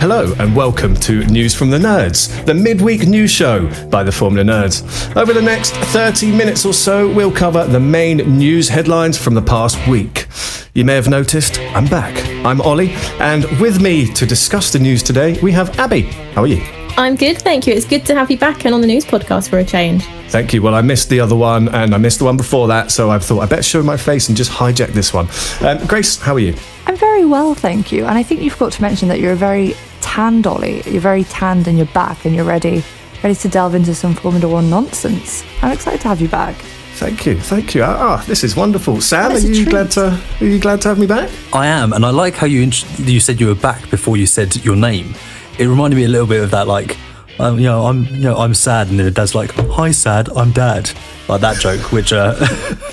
[0.00, 4.42] Hello and welcome to News from the Nerds, the midweek news show by the Formula
[4.42, 5.14] Nerds.
[5.14, 9.42] Over the next 30 minutes or so, we'll cover the main news headlines from the
[9.42, 10.26] past week.
[10.72, 12.16] You may have noticed, I'm back.
[12.46, 16.04] I'm Ollie, and with me to discuss the news today, we have Abby.
[16.32, 16.62] How are you?
[16.96, 17.74] I'm good, thank you.
[17.74, 20.02] It's good to have you back and on the news podcast for a change.
[20.28, 20.62] Thank you.
[20.62, 23.18] Well, I missed the other one and I missed the one before that, so I
[23.18, 25.28] thought I better show my face and just hijack this one.
[25.60, 26.54] Um, Grace, how are you?
[26.86, 28.06] I'm very well, thank you.
[28.06, 29.74] And I think you forgot to mention that you're a very
[30.10, 30.82] tan dolly.
[30.86, 32.82] You're very tanned and you're back and you're ready,
[33.22, 35.44] ready to delve into some Formula One nonsense.
[35.62, 36.56] I'm excited to have you back.
[36.94, 37.84] Thank you, thank you.
[37.84, 39.00] Ah, this is wonderful.
[39.00, 39.70] Sam, are you treat.
[39.70, 41.30] glad to are you glad to have me back?
[41.52, 44.26] I am, and I like how you int- you said you were back before you
[44.26, 45.14] said your name.
[45.60, 46.96] It reminded me a little bit of that, like,
[47.38, 50.28] um, you know, I'm, you know, I'm sad, and then it does like, "Hi, sad,
[50.36, 50.90] I'm dad,"
[51.28, 52.34] like that joke, which uh,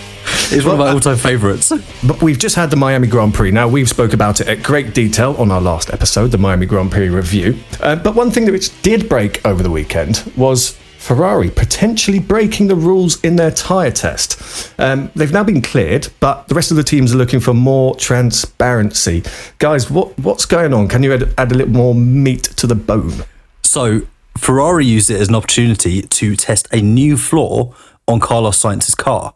[0.52, 1.72] is one of my all-time favourites.
[2.06, 3.52] But we've just had the Miami Grand Prix.
[3.52, 6.92] Now, we've spoke about it at great detail on our last episode, the Miami Grand
[6.92, 7.60] Prix review.
[7.82, 12.68] Uh, but one thing that which did break over the weekend was Ferrari potentially breaking
[12.68, 14.74] the rules in their tyre test.
[14.78, 17.96] Um, they've now been cleared, but the rest of the teams are looking for more
[17.96, 19.24] transparency.
[19.60, 20.88] Guys, what, what's going on?
[20.88, 23.24] Can you add, add a little more meat to the bone?
[23.64, 24.02] So
[24.38, 27.74] Ferrari used it as an opportunity to test a new floor
[28.08, 29.34] on Carlos Sainz's car.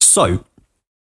[0.00, 0.44] So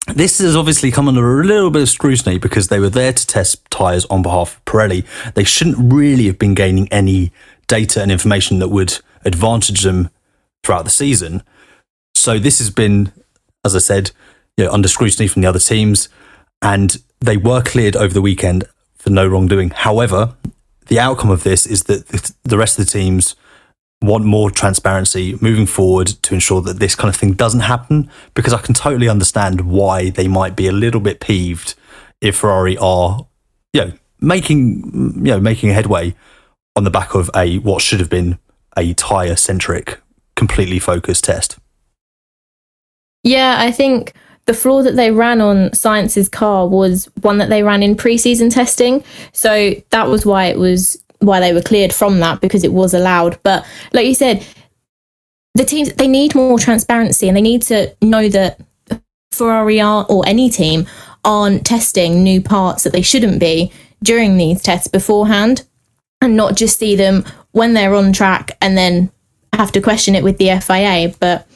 [0.07, 3.27] this has obviously come under a little bit of scrutiny because they were there to
[3.27, 5.05] test tyres on behalf of Pirelli.
[5.33, 7.31] They shouldn't really have been gaining any
[7.67, 10.09] data and information that would advantage them
[10.63, 11.43] throughout the season.
[12.15, 13.11] So this has been,
[13.63, 14.11] as I said,
[14.57, 16.09] you know, under scrutiny from the other teams,
[16.61, 18.65] and they were cleared over the weekend
[18.95, 19.69] for no wrongdoing.
[19.69, 20.35] However,
[20.87, 23.35] the outcome of this is that the- the rest of the teams
[24.01, 28.53] want more transparency moving forward to ensure that this kind of thing doesn't happen because
[28.53, 31.75] I can totally understand why they might be a little bit peeved
[32.19, 33.27] if Ferrari are
[33.73, 36.15] you know making you know making headway
[36.75, 38.39] on the back of a what should have been
[38.77, 39.99] a tire centric
[40.35, 41.57] completely focused test.
[43.23, 44.13] Yeah, I think
[44.45, 48.51] the floor that they ran on Sainz's car was one that they ran in preseason
[48.51, 49.03] testing.
[49.33, 52.93] So that was why it was why they were cleared from that because it was
[52.93, 53.41] allowed.
[53.43, 54.45] But like you said,
[55.55, 58.59] the teams they need more transparency and they need to know that
[59.31, 60.87] Ferrari are or any team
[61.23, 63.71] aren't testing new parts that they shouldn't be
[64.03, 65.65] during these tests beforehand
[66.21, 69.11] and not just see them when they're on track and then
[69.53, 71.13] have to question it with the FIA.
[71.19, 71.47] But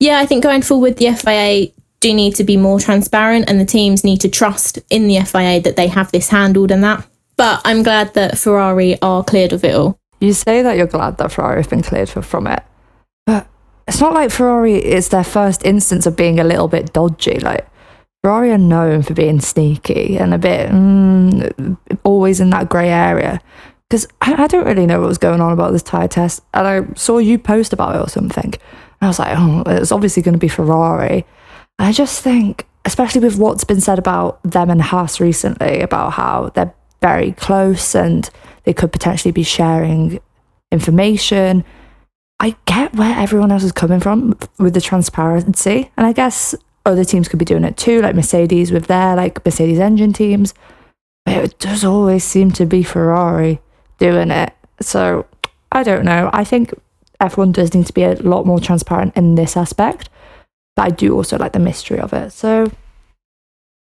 [0.00, 3.64] yeah, I think going forward, the FIA do need to be more transparent and the
[3.64, 7.06] teams need to trust in the FIA that they have this handled and that.
[7.36, 9.98] But I'm glad that Ferrari are cleared of it all.
[10.20, 12.62] You say that you're glad that Ferrari have been cleared for, from it,
[13.26, 13.46] but
[13.86, 17.38] it's not like Ferrari is their first instance of being a little bit dodgy.
[17.38, 17.68] Like
[18.22, 23.40] Ferrari are known for being sneaky and a bit mm, always in that grey area.
[23.88, 26.66] Because I, I, don't really know what was going on about this tyre test, and
[26.66, 28.52] I saw you post about it or something.
[28.52, 31.24] And I was like, oh, it's obviously going to be Ferrari.
[31.78, 36.50] I just think, especially with what's been said about them and Haas recently, about how
[36.54, 36.74] they're
[37.06, 38.28] very close and
[38.64, 40.18] they could potentially be sharing
[40.72, 41.64] information.
[42.40, 45.90] I get where everyone else is coming from with the transparency.
[45.96, 46.54] And I guess
[46.84, 50.52] other teams could be doing it too, like Mercedes with their like Mercedes engine teams.
[51.24, 53.60] But it does always seem to be Ferrari
[53.98, 54.52] doing it.
[54.80, 55.26] So
[55.70, 56.28] I don't know.
[56.32, 56.74] I think
[57.20, 60.08] F1 does need to be a lot more transparent in this aspect.
[60.74, 62.32] But I do also like the mystery of it.
[62.32, 62.70] So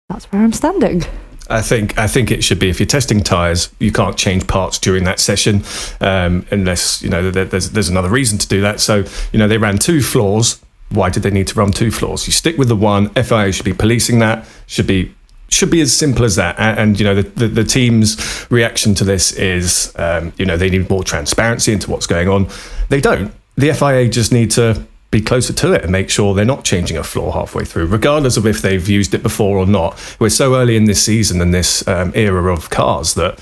[0.10, 1.04] that's where I'm standing.
[1.50, 4.80] I think I think it should be if you're testing tires, you can't change parts
[4.80, 5.64] during that session
[6.02, 8.80] um, unless you know there's there's another reason to do that.
[8.80, 10.62] So you know they ran two floors.
[10.90, 12.28] Why did they need to run two floors?
[12.28, 13.10] You stick with the one.
[13.10, 14.48] FIA should be policing that.
[14.68, 15.14] Should be
[15.50, 16.60] should be as simple as that.
[16.60, 20.58] And, and you know the, the, the team's reaction to this is um, you know
[20.58, 22.48] they need more transparency into what's going on.
[22.90, 23.34] They don't.
[23.56, 26.98] The FIA just need to be closer to it and make sure they're not changing
[26.98, 29.92] a floor halfway through, regardless of if they've used it before or not.
[30.20, 33.40] We're so early in this season and this um, era of cars that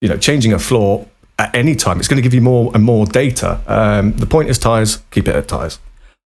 [0.00, 1.06] you know changing a floor
[1.38, 3.60] at any time it's going to give you more and more data.
[3.66, 5.78] Um, the point is tires, keep it at tires.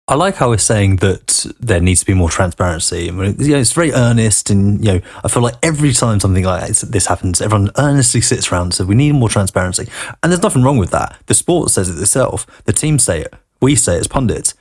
[0.07, 3.07] I like how we're saying that there needs to be more transparency.
[3.07, 6.19] I mean, you know, it's very earnest, and you know, I feel like every time
[6.19, 9.87] something like this happens, everyone earnestly sits around and says we need more transparency,
[10.21, 11.15] and there's nothing wrong with that.
[11.27, 12.45] The sport says it itself.
[12.65, 13.33] The team say it.
[13.61, 14.53] We say it as pundits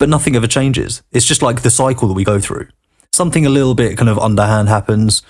[0.00, 1.02] but nothing ever changes.
[1.12, 2.66] It's just like the cycle that we go through.
[3.12, 5.22] Something a little bit kind of underhand happens.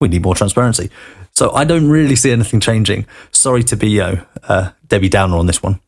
[0.00, 0.90] We need more transparency.
[1.32, 3.06] So I don't really see anything changing.
[3.30, 4.16] Sorry to be uh,
[4.48, 5.80] uh, Debbie Downer on this one.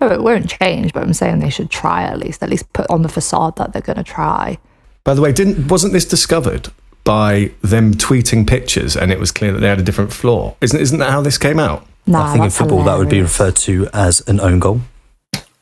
[0.00, 2.88] Oh, it won't change, but I'm saying they should try at least, at least put
[2.88, 4.58] on the facade that they're going to try.
[5.04, 6.68] By the way, didn't wasn't this discovered
[7.02, 10.56] by them tweeting pictures, and it was clear that they had a different floor?
[10.60, 11.84] Isn't isn't that how this came out?
[12.06, 12.94] Nah, I think in football hilarious.
[12.94, 14.80] that would be referred to as an own goal.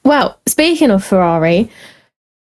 [0.04, 1.70] Well, speaking of Ferrari,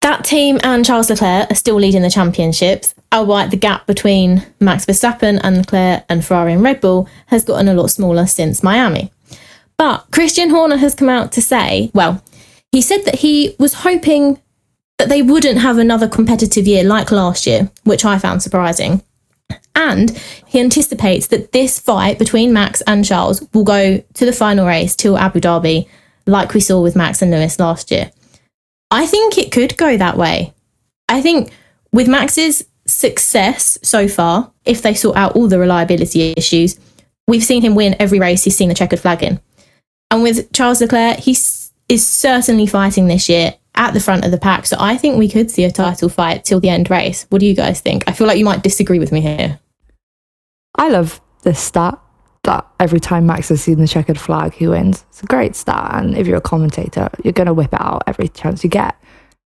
[0.08, 4.86] that team and Charles Leclerc are still leading the championships, albeit the gap between Max
[4.86, 9.12] Verstappen and Leclerc and Ferrari and Red Bull has gotten a lot smaller since Miami.
[9.76, 12.24] But Christian Horner has come out to say, well,
[12.72, 14.40] he said that he was hoping
[14.96, 19.02] that they wouldn't have another competitive year like last year, which I found surprising.
[19.74, 20.10] And
[20.46, 24.96] he anticipates that this fight between Max and Charles will go to the final race
[24.96, 25.86] till Abu Dhabi,
[26.24, 28.10] like we saw with Max and Lewis last year.
[28.90, 30.54] I think it could go that way.
[31.08, 31.52] I think
[31.92, 36.78] with Max's success so far, if they sort out all the reliability issues,
[37.26, 39.40] we've seen him win every race he's seen the checkered flag in.
[40.10, 41.32] And with Charles Leclerc, he
[41.88, 44.66] is certainly fighting this year at the front of the pack.
[44.66, 47.26] So I think we could see a title fight till the end race.
[47.28, 48.04] What do you guys think?
[48.06, 49.60] I feel like you might disagree with me here.
[50.74, 51.98] I love this stat
[52.48, 55.04] that every time Max has seen the checkered flag, he wins.
[55.10, 55.90] It's a great stat.
[55.92, 58.96] And if you're a commentator, you're going to whip it out every chance you get.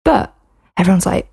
[0.07, 0.35] But
[0.79, 1.31] everyone's like,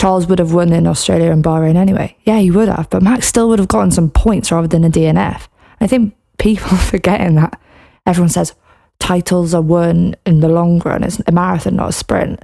[0.00, 2.16] Charles would have won in Australia and Bahrain anyway.
[2.24, 2.88] Yeah, he would have.
[2.88, 5.48] But Max still would have gotten some points rather than a DNF.
[5.82, 7.60] I think people are forgetting that
[8.06, 8.54] everyone says
[8.98, 11.04] titles are won in the long run.
[11.04, 12.42] It's a marathon, not a sprint.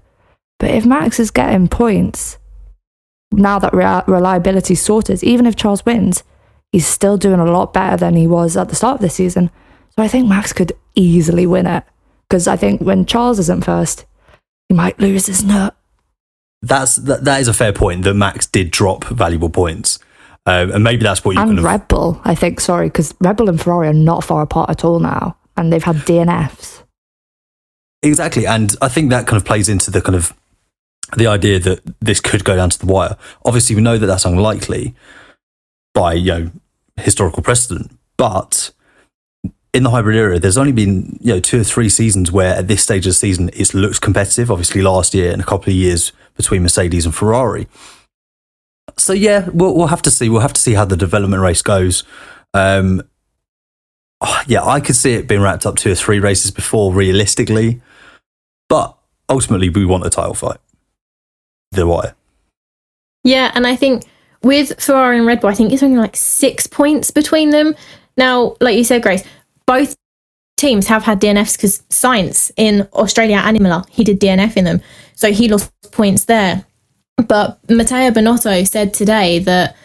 [0.58, 2.36] But if Max is getting points,
[3.32, 6.22] now that reliability sorted, even if Charles wins,
[6.72, 9.50] he's still doing a lot better than he was at the start of the season.
[9.90, 11.84] So I think Max could easily win it.
[12.28, 14.06] Because I think when Charles isn't first,
[14.68, 15.76] he might lose his nut.
[16.62, 19.98] That's that, that is a fair point that Max did drop valuable points.
[20.46, 23.14] Um, and maybe that's what you and kind of Red Bull, I think, sorry, because
[23.20, 25.36] Red Bull and Ferrari are not far apart at all now.
[25.56, 26.82] And they've had DNFs.
[28.02, 28.46] Exactly.
[28.46, 30.32] And I think that kind of plays into the kind of
[31.16, 33.16] the idea that this could go down to the wire.
[33.44, 34.94] Obviously, we know that that's unlikely
[35.94, 36.50] by you know
[36.96, 38.72] historical precedent, but
[39.74, 42.68] in the hybrid era, there's only been you know two or three seasons where at
[42.68, 44.50] this stage of the season it looks competitive.
[44.50, 47.66] Obviously, last year and a couple of years between Mercedes and Ferrari.
[48.98, 50.28] So yeah, we'll, we'll have to see.
[50.28, 52.04] We'll have to see how the development race goes.
[52.54, 53.02] Um,
[54.46, 57.80] yeah, I could see it being wrapped up two or three races before, realistically,
[58.68, 58.96] but
[59.28, 60.58] ultimately we want a title fight.
[61.72, 62.14] The wire.
[63.24, 64.04] Yeah, and I think
[64.42, 67.74] with Ferrari and Red Bull, I think it's only like six points between them.
[68.16, 69.24] Now, like you said, Grace,
[69.66, 69.96] both
[70.56, 74.80] teams have had DNFs because Sainz in Australia and Imola, he did DNF in them.
[75.14, 76.64] So he lost points there.
[77.16, 79.76] But Matteo Binotto said today that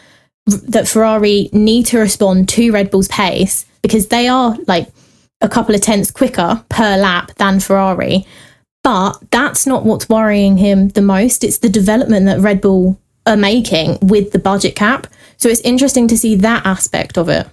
[0.46, 4.88] that Ferrari need to respond to Red Bull's pace because they are like
[5.40, 8.26] a couple of tenths quicker per lap than Ferrari.
[8.82, 11.44] But that's not what's worrying him the most.
[11.44, 15.06] It's the development that Red Bull are making with the budget cap.
[15.36, 17.46] So it's interesting to see that aspect of it.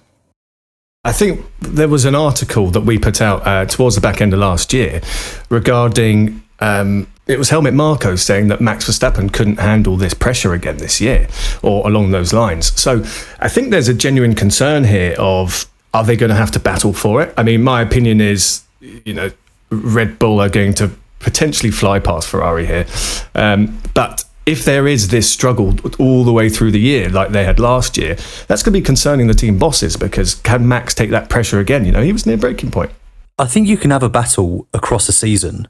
[1.04, 4.32] I think there was an article that we put out uh, towards the back end
[4.32, 5.00] of last year
[5.48, 10.76] regarding um, it was Helmut Marko saying that Max Verstappen couldn't handle this pressure again
[10.76, 11.28] this year,
[11.62, 12.72] or along those lines.
[12.80, 13.02] So
[13.40, 16.92] I think there's a genuine concern here of are they going to have to battle
[16.92, 17.34] for it?
[17.36, 19.30] I mean, my opinion is, you know,
[19.70, 22.86] Red Bull are going to potentially fly past Ferrari here,
[23.34, 27.44] um, but if there is this struggle all the way through the year, like they
[27.44, 28.14] had last year,
[28.46, 31.84] that's going to be concerning the team bosses because can Max take that pressure again?
[31.84, 32.92] You know, he was near breaking point.
[33.38, 35.68] I think you can have a battle across a season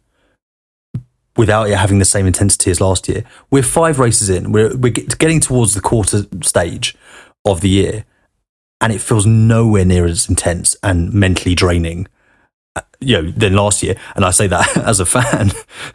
[1.36, 3.24] without it having the same intensity as last year.
[3.50, 4.52] We're five races in.
[4.52, 6.94] We're we're getting towards the quarter stage
[7.44, 8.04] of the year,
[8.80, 12.08] and it feels nowhere near as intense and mentally draining,
[13.06, 13.94] you know, than last year.
[14.16, 15.52] And I say that as a fan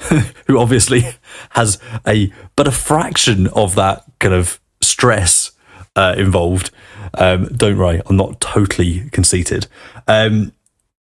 [0.48, 1.04] who obviously
[1.52, 1.78] has
[2.08, 5.52] a but a fraction of that kind of stress
[5.96, 6.72] uh, involved.
[7.16, 9.68] Um, don't worry, I'm not totally conceited.
[10.08, 10.54] Um,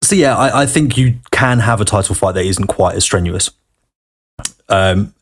[0.02, 3.04] so yeah, I, I think you can have a title fight that isn't quite as
[3.04, 3.52] strenuous.
[4.70, 5.14] Um,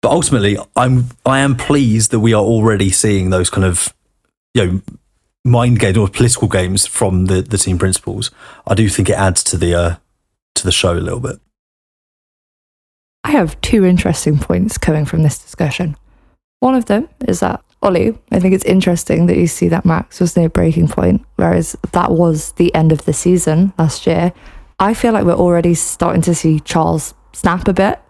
[0.00, 3.92] but ultimately, I'm I am pleased that we are already seeing those kind of
[4.54, 4.82] you know
[5.50, 8.30] mind games or political games from the the team principals.
[8.66, 9.96] I do think it adds to the uh,
[10.54, 11.40] to the show a little bit.
[13.24, 15.96] I have two interesting points coming from this discussion.
[16.60, 20.20] One of them is that Ollie, I think it's interesting that you see that Max
[20.20, 24.32] was near breaking point, whereas that was the end of the season last year.
[24.80, 28.00] I feel like we're already starting to see Charles snap a bit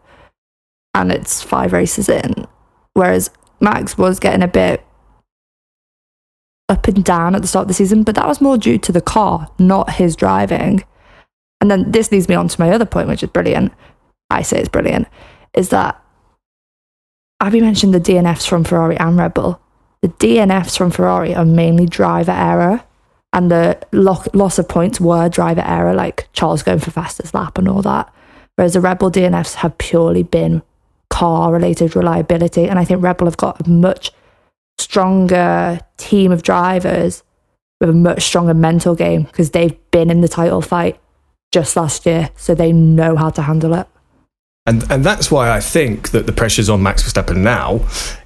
[0.95, 2.47] and it's five races in.
[2.95, 3.31] Whereas
[3.61, 4.85] Max was getting a bit
[6.69, 8.93] up and down at the start of the season, but that was more due to
[8.93, 10.85] the car, not his driving.
[11.61, 13.73] And then this leads me on to my other point, which is brilliant.
[14.31, 15.09] I say it's brilliant,
[15.55, 16.03] is that
[17.41, 19.61] Abby mentioned the DNFs from Ferrari and Red Bull.
[20.03, 22.85] The DNFs from Ferrari are mainly driver error,
[23.33, 27.69] and the loss of points were driver error, like Charles going for fastest lap and
[27.69, 28.13] all that.
[28.57, 30.63] Whereas the Red Bull DNFs have purely been
[31.11, 32.69] car related reliability.
[32.69, 34.11] And I think Red Bull have got a much
[34.89, 37.23] stronger team of drivers
[37.79, 40.99] with a much stronger mental game because they've been in the title fight
[41.53, 42.31] just last year.
[42.37, 43.87] So they know how to handle it.
[44.67, 47.81] And, and that's why I think that the pressures on Max Verstappen now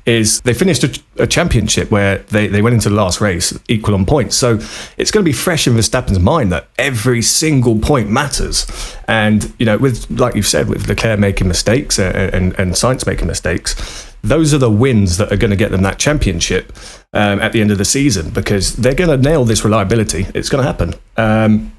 [0.06, 3.94] is they finished a, a, championship where they, they went into the last race equal
[3.94, 4.36] on points.
[4.36, 4.58] So
[4.96, 8.66] it's going to be fresh in Verstappen's mind that every single point matters.
[9.06, 13.06] And, you know, with, like you've said, with Leclerc making mistakes and, and, and Sainz
[13.06, 16.72] making mistakes, those are the wins that are going to get them that championship
[17.12, 20.26] um, at the end of the season because they're going to nail this reliability.
[20.34, 20.94] It's going to happen.
[21.16, 21.72] Um,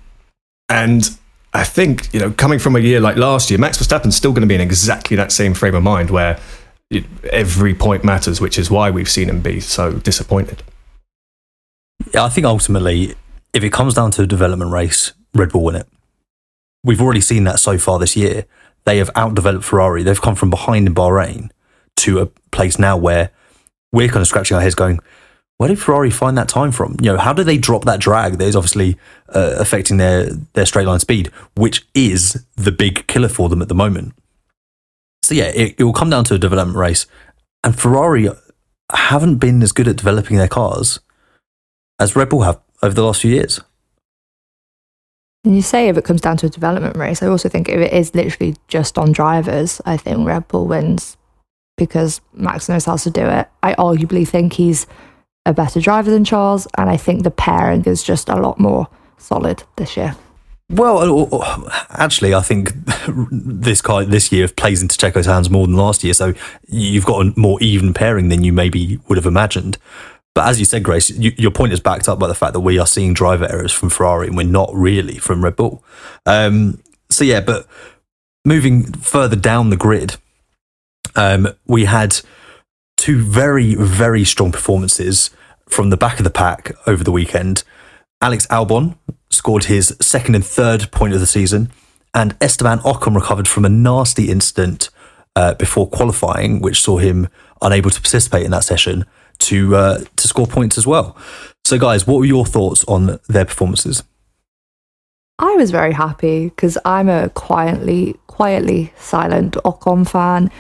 [0.69, 1.09] and
[1.53, 4.41] I think, you know, coming from a year like last year, Max Verstappen's still going
[4.41, 6.39] to be in exactly that same frame of mind where
[6.89, 10.63] it, every point matters, which is why we've seen him be so disappointed.
[12.13, 13.15] Yeah, I think ultimately,
[13.53, 15.87] if it comes down to a development race, Red Bull win it.
[16.83, 18.45] We've already seen that so far this year.
[18.83, 20.03] They have outdeveloped Ferrari.
[20.03, 21.49] They've come from behind in Bahrain
[22.03, 23.31] to a place now where
[23.91, 24.99] we're kind of scratching our heads going,
[25.57, 26.97] where did Ferrari find that time from?
[26.99, 28.97] You know, how did they drop that drag that is obviously
[29.29, 33.67] uh, affecting their their straight line speed, which is the big killer for them at
[33.67, 34.13] the moment.
[35.21, 37.05] So yeah, it, it will come down to a development race,
[37.63, 38.27] and Ferrari
[38.91, 40.99] haven't been as good at developing their cars
[41.99, 43.61] as Red Bull have over the last few years.
[45.45, 47.79] And you say if it comes down to a development race, I also think if
[47.79, 51.17] it is literally just on drivers, I think Red Bull wins
[51.77, 53.49] because Max knows how to do it.
[53.61, 54.87] I arguably think he's
[55.45, 58.87] a better driver than Charles, and I think the pairing is just a lot more
[59.17, 60.15] solid this year.
[60.69, 62.71] Well, uh, uh, actually, I think
[63.31, 66.33] this car this year plays into Checo's hands more than last year, so
[66.67, 69.77] you've got a more even pairing than you maybe would have imagined.
[70.33, 72.61] But as you said, Grace, you, your point is backed up by the fact that
[72.61, 75.83] we are seeing driver errors from Ferrari and we're not really from Red Bull.
[76.25, 77.67] Um, so yeah, but
[78.43, 80.15] moving further down the grid,
[81.15, 82.19] um, we had
[82.97, 85.29] two very, very strong performances
[85.67, 87.63] from the back of the pack over the weekend.
[88.21, 88.97] Alex Albon
[89.29, 91.71] scored his second and third point of the season,
[92.13, 94.89] and Esteban Ocon recovered from a nasty incident
[95.35, 97.27] uh, before qualifying, which saw him
[97.61, 99.05] unable to participate in that session
[99.39, 101.17] to uh, to score points as well.
[101.65, 104.03] So, guys, what were your thoughts on their performances?
[105.39, 110.51] I was very happy because I'm a quietly, quietly silent Ocon fan.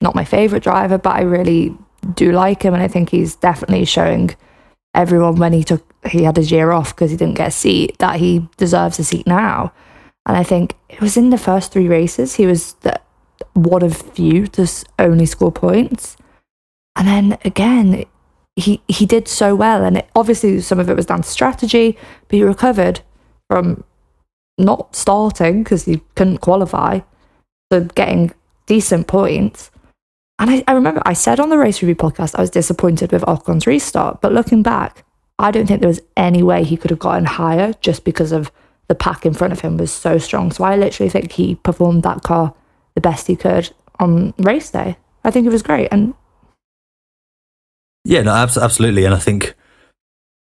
[0.00, 1.76] Not my favorite driver, but I really
[2.14, 4.34] do like him, and I think he's definitely showing
[4.94, 7.98] everyone when he took he had his year off because he didn't get a seat
[7.98, 9.72] that he deserves a seat now.
[10.26, 13.00] And I think it was in the first three races he was the,
[13.52, 14.66] one of few to
[14.98, 16.16] only score points,
[16.96, 18.06] and then again
[18.56, 21.98] he he did so well, and it, obviously some of it was down to strategy,
[22.28, 23.00] but he recovered
[23.48, 23.84] from
[24.56, 27.00] not starting because he couldn't qualify,
[27.70, 28.32] so getting
[28.66, 29.70] decent points.
[30.40, 33.28] And I, I remember I said on the race review podcast I was disappointed with
[33.28, 35.04] Ocon's restart, but looking back,
[35.38, 38.50] I don't think there was any way he could have gotten higher just because of
[38.88, 40.50] the pack in front of him was so strong.
[40.50, 42.54] So I literally think he performed that car
[42.94, 44.96] the best he could on race day.
[45.22, 46.14] I think it was great, and
[48.04, 49.04] Yeah, no, abs- absolutely.
[49.04, 49.54] And I think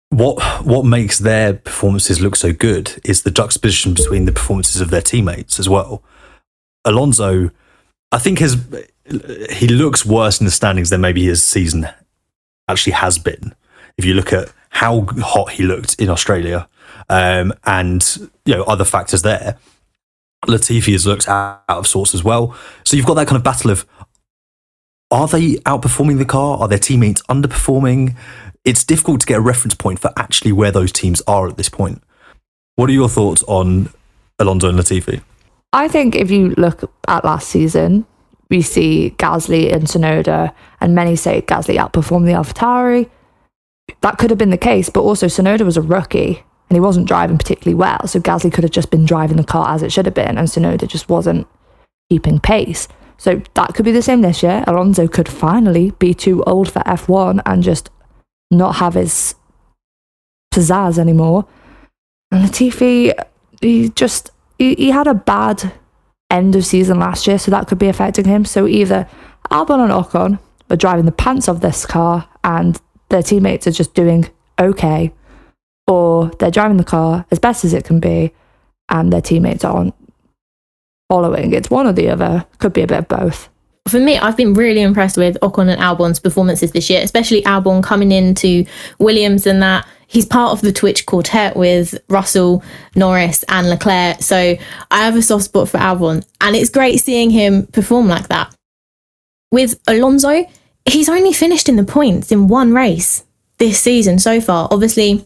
[0.09, 4.91] what what makes their performances look so good is the juxtaposition between the performances of
[4.91, 6.03] their teammates as well.
[6.85, 7.49] Alonso,
[8.11, 8.55] I think has
[9.51, 11.87] he looks worse in the standings than maybe his season
[12.67, 13.55] actually has been.
[13.97, 16.67] If you look at how hot he looked in Australia,
[17.09, 19.57] um, and you know other factors there,
[20.45, 22.55] Latifi has looked out, of sorts as well.
[22.83, 23.85] So you've got that kind of battle of
[25.11, 26.57] are they outperforming the car?
[26.59, 28.15] Are their teammates underperforming?
[28.63, 31.69] It's difficult to get a reference point for actually where those teams are at this
[31.69, 32.03] point.
[32.75, 33.89] What are your thoughts on
[34.37, 35.21] Alonso and Latifi?
[35.73, 38.05] I think if you look at last season,
[38.49, 43.09] we see Gasly and Tsunoda, and many say Gasly outperformed the AlphaTauri.
[44.01, 47.07] That could have been the case, but also Tsunoda was a rookie and he wasn't
[47.07, 48.05] driving particularly well.
[48.07, 50.47] So Gasly could have just been driving the car as it should have been, and
[50.47, 51.47] Tsunoda just wasn't
[52.09, 52.87] keeping pace.
[53.17, 54.63] So that could be the same this year.
[54.65, 57.89] Alonso could finally be too old for F1 and just
[58.51, 59.35] not have his
[60.53, 61.45] pizzazz anymore.
[62.31, 63.13] And Latifi,
[63.61, 65.73] he just he, he had a bad
[66.29, 68.45] end of season last year, so that could be affecting him.
[68.45, 69.07] So either
[69.51, 73.93] Albon and Ocon are driving the pants of this car and their teammates are just
[73.93, 75.11] doing okay,
[75.87, 78.31] or they're driving the car as best as it can be
[78.89, 79.95] and their teammates aren't
[81.09, 81.53] following.
[81.53, 82.45] It's one or the other.
[82.59, 83.48] Could be a bit of both.
[83.89, 87.83] For me, I've been really impressed with Ocon and Albon's performances this year, especially Albon
[87.83, 88.65] coming into
[88.99, 92.63] Williams and that he's part of the Twitch quartet with Russell,
[92.95, 94.21] Norris, and Leclerc.
[94.21, 94.57] So
[94.91, 98.53] I have a soft spot for Albon, and it's great seeing him perform like that.
[99.51, 100.45] With Alonso,
[100.85, 103.23] he's only finished in the points in one race
[103.57, 104.67] this season so far.
[104.71, 105.25] Obviously,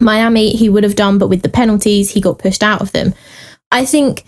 [0.00, 3.14] Miami he would have done, but with the penalties, he got pushed out of them.
[3.72, 4.24] I think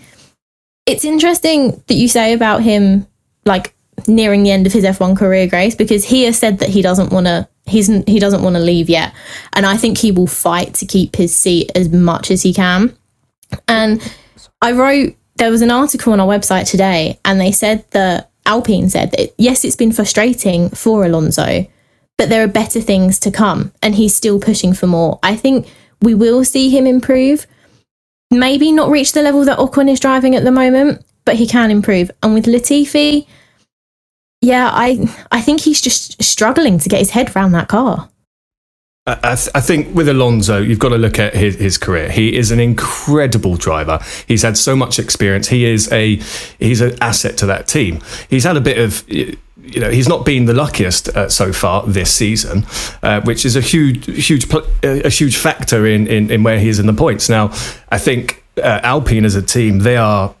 [0.85, 3.07] it's interesting that you say about him
[3.45, 3.73] like
[4.07, 7.11] nearing the end of his F1 career, Grace, because he has said that he doesn't
[7.11, 9.13] want to he's he doesn't want to leave yet,
[9.53, 12.95] and I think he will fight to keep his seat as much as he can.
[13.67, 14.01] And
[14.61, 18.89] I wrote there was an article on our website today, and they said that Alpine
[18.89, 21.67] said that yes, it's been frustrating for Alonso,
[22.17, 25.19] but there are better things to come, and he's still pushing for more.
[25.21, 25.67] I think
[26.01, 27.45] we will see him improve.
[28.29, 31.71] Maybe not reach the level that Ocon is driving at the moment, but he can
[31.71, 32.11] improve.
[32.21, 33.25] And with Latifi,
[34.41, 38.09] yeah, I I think he's just struggling to get his head around that car.
[39.07, 42.11] I, th- I, think with Alonso, you've got to look at his, his career.
[42.11, 43.99] He is an incredible driver.
[44.27, 45.47] He's had so much experience.
[45.47, 46.17] He is a
[46.59, 48.01] he's an asset to that team.
[48.29, 49.37] He's had a bit of you
[49.79, 52.65] know he's not been the luckiest uh, so far this season,
[53.01, 54.45] uh, which is a huge huge
[54.83, 57.29] a huge factor in, in in where he is in the points.
[57.29, 57.47] Now,
[57.89, 60.35] I think uh, Alpine as a team, they are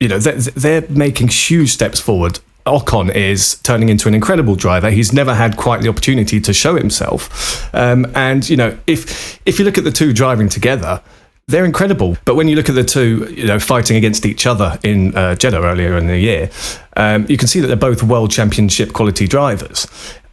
[0.00, 4.90] you know they're, they're making huge steps forward Ocon is turning into an incredible driver.
[4.90, 7.74] He's never had quite the opportunity to show himself.
[7.74, 11.02] Um, and you know, if if you look at the two driving together,
[11.48, 12.16] they're incredible.
[12.24, 15.34] But when you look at the two, you know, fighting against each other in uh,
[15.34, 16.50] Jeddah earlier in the year,
[16.96, 19.86] um, you can see that they're both world championship quality drivers.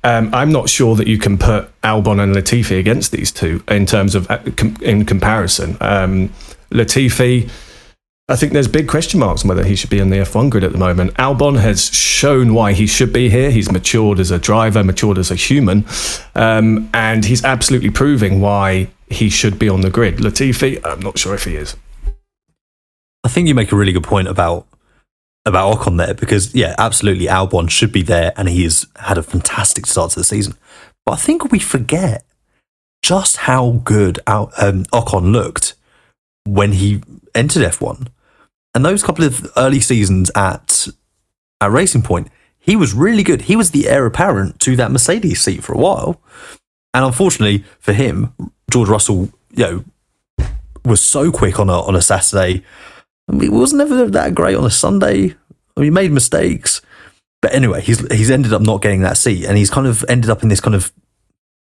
[0.03, 3.87] Um, I'm not sure that you can put Albon and Latifi against these two in
[3.87, 4.39] terms of uh,
[4.81, 5.77] in comparison.
[5.81, 6.29] Um,
[6.69, 7.49] Latifi
[8.27, 10.63] I think there's big question marks on whether he should be on the F1 grid
[10.63, 11.13] at the moment.
[11.13, 13.51] Albon has shown why he should be here.
[13.51, 15.85] He's matured as a driver, matured as a human,
[16.33, 20.17] um, and he's absolutely proving why he should be on the grid.
[20.17, 21.75] Latifi, I'm not sure if he is.
[23.23, 24.65] I think you make a really good point about
[25.45, 29.23] about Ocon there because yeah, absolutely, Albon should be there, and he has had a
[29.23, 30.55] fantastic start to the season.
[31.05, 32.25] But I think we forget
[33.03, 35.75] just how good um, Ocon looked
[36.45, 37.03] when he
[37.35, 38.07] entered F1.
[38.75, 40.87] And those couple of early seasons at
[41.61, 42.27] at Racing Point,
[42.59, 43.43] he was really good.
[43.43, 46.21] He was the heir apparent to that Mercedes seat for a while.
[46.93, 48.33] And unfortunately for him,
[48.69, 49.85] George Russell, you know,
[50.83, 52.63] was so quick on a on a Saturday.
[53.27, 55.35] I mean, it was never that great on a Sunday.
[55.77, 56.81] I mean, he made mistakes.
[57.41, 60.29] But anyway, he's he's ended up not getting that seat, and he's kind of ended
[60.29, 60.91] up in this kind of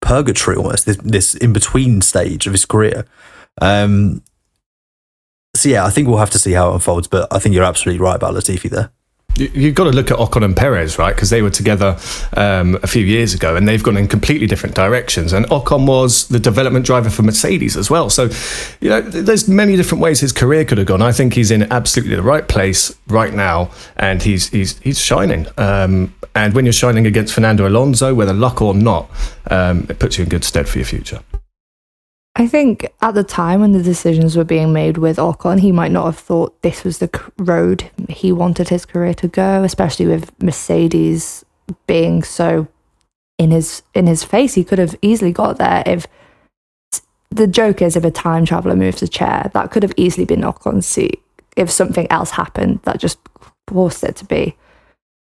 [0.02, 3.06] purgatory almost, this this in between stage of his career.
[3.62, 4.22] Um,
[5.60, 7.08] so yeah, I think we'll have to see how it unfolds.
[7.08, 8.90] But I think you're absolutely right about Latifi there.
[9.38, 11.16] You- You've got to look at Ocon and Perez, right?
[11.16, 11.98] Because they were together
[12.36, 15.32] um, a few years ago, and they've gone in completely different directions.
[15.32, 18.10] And Ocon was the development driver for Mercedes as well.
[18.10, 18.30] So,
[18.82, 21.02] you know, there's many different ways his career could have gone.
[21.02, 25.46] I think he's in absolutely the right place right now, and he's he's he's shining.
[25.58, 29.10] Um, and when you're shining against Fernando Alonso, whether luck or not,
[29.50, 31.22] um, it puts you in good stead for your future.
[32.40, 35.92] I think at the time when the decisions were being made with Ocon, he might
[35.92, 40.32] not have thought this was the road he wanted his career to go, especially with
[40.42, 41.44] Mercedes
[41.86, 42.70] being so
[43.38, 44.54] in his in his face.
[44.54, 46.08] He could have easily got there if
[47.30, 50.46] the joke is if a time traveler moves a chair, that could have easily been
[50.46, 51.22] Ocon's seat
[51.58, 53.20] if something else happened that just
[53.68, 54.56] forced it to be.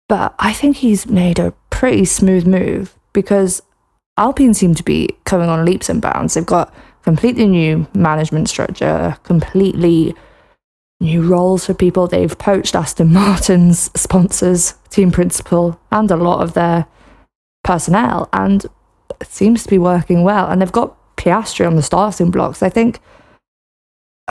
[0.08, 3.64] But I think he's made a pretty smooth move because
[4.18, 6.36] Alpine seem to be coming on leaps and bounds.
[6.36, 6.72] They've got
[7.08, 10.14] completely new management structure, completely
[11.00, 12.06] new roles for people.
[12.06, 16.86] They've poached Aston Martin's sponsors, team principal, and a lot of their
[17.64, 18.66] personnel, and
[19.22, 20.50] it seems to be working well.
[20.50, 22.62] And they've got Piastri on the starting blocks.
[22.62, 23.00] I think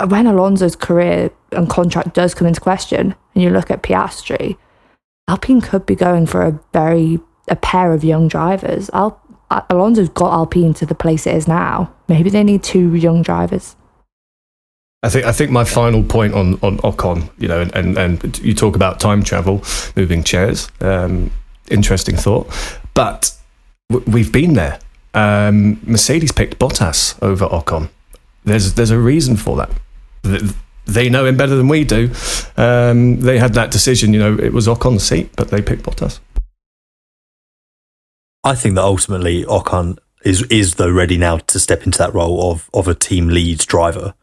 [0.08, 4.58] when Alonso's career and contract does come into question, and you look at Piastri,
[5.28, 8.90] Alpine could be going for a very a pair of young drivers.
[8.92, 9.18] Al-
[9.50, 11.92] Alonso's got Alpine to the place it is now.
[12.08, 13.76] Maybe they need two young drivers.
[15.02, 18.38] I think I think my final point on on Ocon, you know, and and, and
[18.40, 19.62] you talk about time travel,
[19.94, 20.68] moving chairs.
[20.80, 21.30] Um,
[21.70, 22.48] interesting thought,
[22.94, 23.32] but
[24.06, 24.78] we've been there.
[25.14, 27.88] Um, Mercedes picked Bottas over Ocon.
[28.44, 29.70] There's there's a reason for that.
[30.22, 30.42] Th-
[30.86, 32.10] They know him better than we do.
[32.56, 34.12] Um, they had that decision.
[34.14, 36.20] You know, it was Ocon's seat, but they picked Bottas.
[38.46, 42.52] I think that ultimately Ocon is is though ready now to step into that role
[42.52, 44.14] of of a team lead driver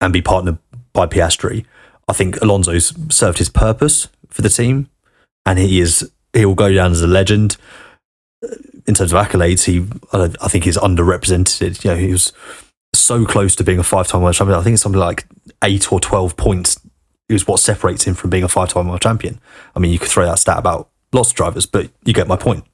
[0.00, 0.56] and be partnered
[0.94, 1.66] by Piastri.
[2.08, 4.88] I think Alonso's served his purpose for the team,
[5.44, 7.58] and he is he will go down as a legend.
[8.86, 11.84] In terms of accolades, he I think he's underrepresented.
[11.84, 12.32] You know, he was
[12.94, 14.58] so close to being a five-time world champion.
[14.58, 15.26] I think it's something like
[15.62, 16.80] eight or twelve points
[17.28, 19.38] is what separates him from being a five-time world champion.
[19.76, 22.36] I mean, you could throw that stat about lots of drivers, but you get my
[22.36, 22.64] point.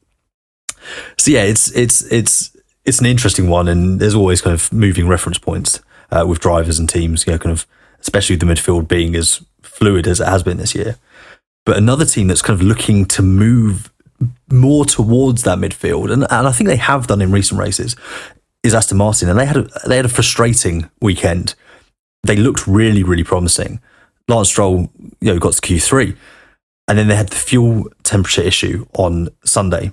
[1.18, 5.09] So yeah, it's it's it's it's an interesting one, and there's always kind of moving
[5.09, 7.27] reference points uh, with drivers and teams.
[7.27, 7.66] You know, kind of
[8.01, 10.97] especially the midfield being as fluid as it has been this year.
[11.66, 13.90] But another team that's kind of looking to move
[14.51, 17.97] more towards that midfield, and, and I think they have done in recent races,
[18.62, 21.55] is Aston Martin, and they had a, they had a frustrating weekend.
[22.23, 23.81] They looked really really promising.
[24.29, 26.16] Lance Stroll, you know, got to Q three,
[26.87, 29.92] and then they had the fuel temperature issue on Sunday.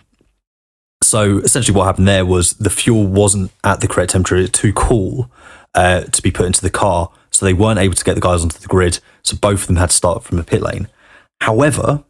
[1.11, 4.51] So essentially, what happened there was the fuel wasn't at the correct temperature; it was
[4.51, 5.29] too cool
[5.75, 8.43] uh, to be put into the car, so they weren't able to get the guys
[8.43, 8.99] onto the grid.
[9.21, 10.87] So both of them had to start from the pit lane.
[11.41, 12.05] However,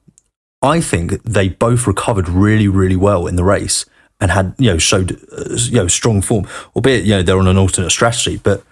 [0.62, 3.88] I think they both recovered really, really well in the race
[4.20, 7.48] and had you know showed uh, you know strong form, albeit you know they're on
[7.48, 8.64] an alternate strategy, but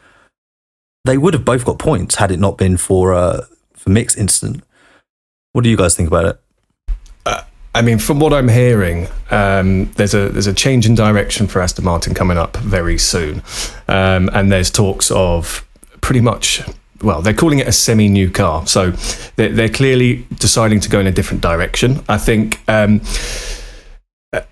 [1.05, 4.63] they would have both got points had it not been for uh, for Mick's incident.
[5.53, 6.39] What do you guys think about it?
[7.79, 11.61] I mean, from what I'm hearing, um, there's a there's a change in direction for
[11.61, 13.41] Aston Martin coming up very soon,
[13.87, 15.65] um, and there's talks of
[16.01, 16.61] pretty much.
[17.01, 18.91] Well, they're calling it a semi-new car, so
[19.37, 22.03] they're, clearly deciding to go in a different direction.
[22.09, 22.59] I think.
[22.67, 22.99] Um,
[24.33, 24.43] I,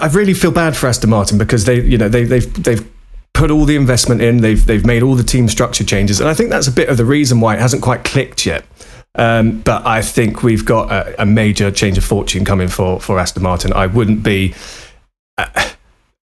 [0.00, 2.88] I really feel bad for Aston Martin because they, you know, they, they've they've
[3.32, 6.34] put all the investment in, they've they've made all the team structure changes, and I
[6.34, 8.64] think that's a bit of the reason why it hasn't quite clicked yet.
[9.16, 13.18] Um, but I think we've got a, a major change of fortune coming for, for
[13.18, 13.72] Aston Martin.
[13.72, 14.54] I wouldn't be,
[15.38, 15.70] uh,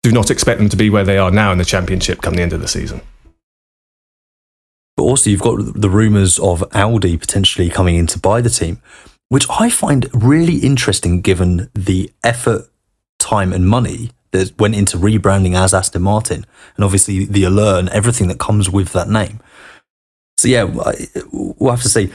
[0.01, 2.41] do not expect them to be where they are now in the championship come the
[2.41, 3.01] end of the season.
[4.97, 8.81] But also, you've got the rumours of Audi potentially coming in to buy the team,
[9.29, 12.69] which I find really interesting given the effort,
[13.17, 17.89] time, and money that went into rebranding as Aston Martin, and obviously the allure and
[17.89, 19.39] everything that comes with that name.
[20.37, 20.63] So, yeah,
[21.31, 22.11] we'll have to see.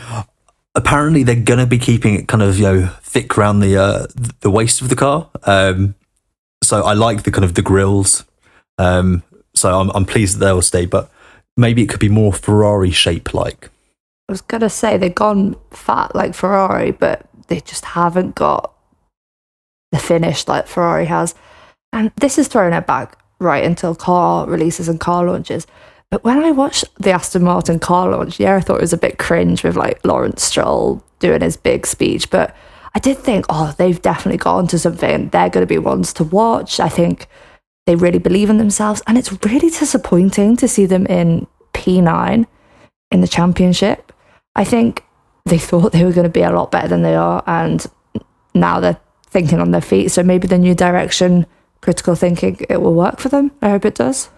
[0.79, 4.07] Apparently, they're to be keeping it kind of you know thick around the uh,
[4.41, 5.29] the waist of the car.
[5.43, 5.97] Um,
[6.63, 8.25] so I like the kind of the grills.
[8.79, 9.25] Um,
[9.57, 11.11] so I'm I'm pleased that they'll stay, but
[11.57, 13.71] maybe it could be more Ferrari shape like.
[14.29, 18.73] I was gonna say they've gone fat like Ferrari, but they just haven't got
[19.91, 21.35] the finish like Ferrari has.
[21.93, 25.67] And this is throwing it back right until car releases and car launches.
[26.11, 28.99] But when I watched the Aston Martin car launch, yeah, I thought it was a
[28.99, 32.31] bit cringe with like Lawrence Stroll doing his big speech.
[32.31, 32.57] But
[32.95, 35.29] I did think, oh, they've definitely gone to something.
[35.29, 36.81] They're going to be ones to watch.
[36.81, 37.29] I think
[37.87, 39.03] they really believe in themselves.
[39.07, 42.47] And it's really disappointing to see them in P9
[43.11, 44.13] in the championship.
[44.57, 45.05] I think
[45.45, 47.43] they thought they were going to be a lot better than they are.
[47.47, 47.87] And
[48.55, 50.09] now they're thinking on their feet.
[50.09, 51.45] So maybe the new direction,
[51.83, 53.53] critical thinking, it will work for them.
[53.61, 54.31] I hope it does.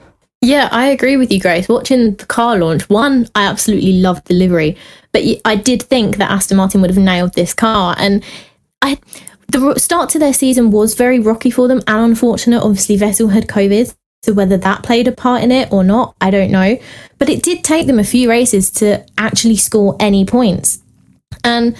[0.43, 1.69] Yeah, I agree with you, Grace.
[1.69, 4.77] Watching the car launch, one, I absolutely loved the livery,
[5.13, 7.95] but I did think that Aston Martin would have nailed this car.
[7.99, 8.25] And
[8.81, 8.99] I,
[9.49, 12.63] the start to their season was very rocky for them and unfortunate.
[12.63, 16.31] Obviously, Vettel had COVID, so whether that played a part in it or not, I
[16.31, 16.79] don't know.
[17.19, 20.83] But it did take them a few races to actually score any points.
[21.45, 21.77] And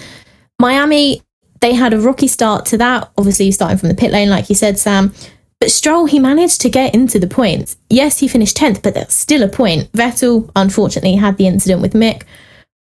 [0.59, 1.23] Miami,
[1.61, 4.55] they had a rocky start to that, obviously starting from the pit lane, like you
[4.55, 5.15] said, Sam.
[5.61, 7.77] But Stroll, he managed to get into the points.
[7.87, 9.91] Yes, he finished 10th, but that's still a point.
[9.91, 12.23] Vettel, unfortunately, had the incident with Mick.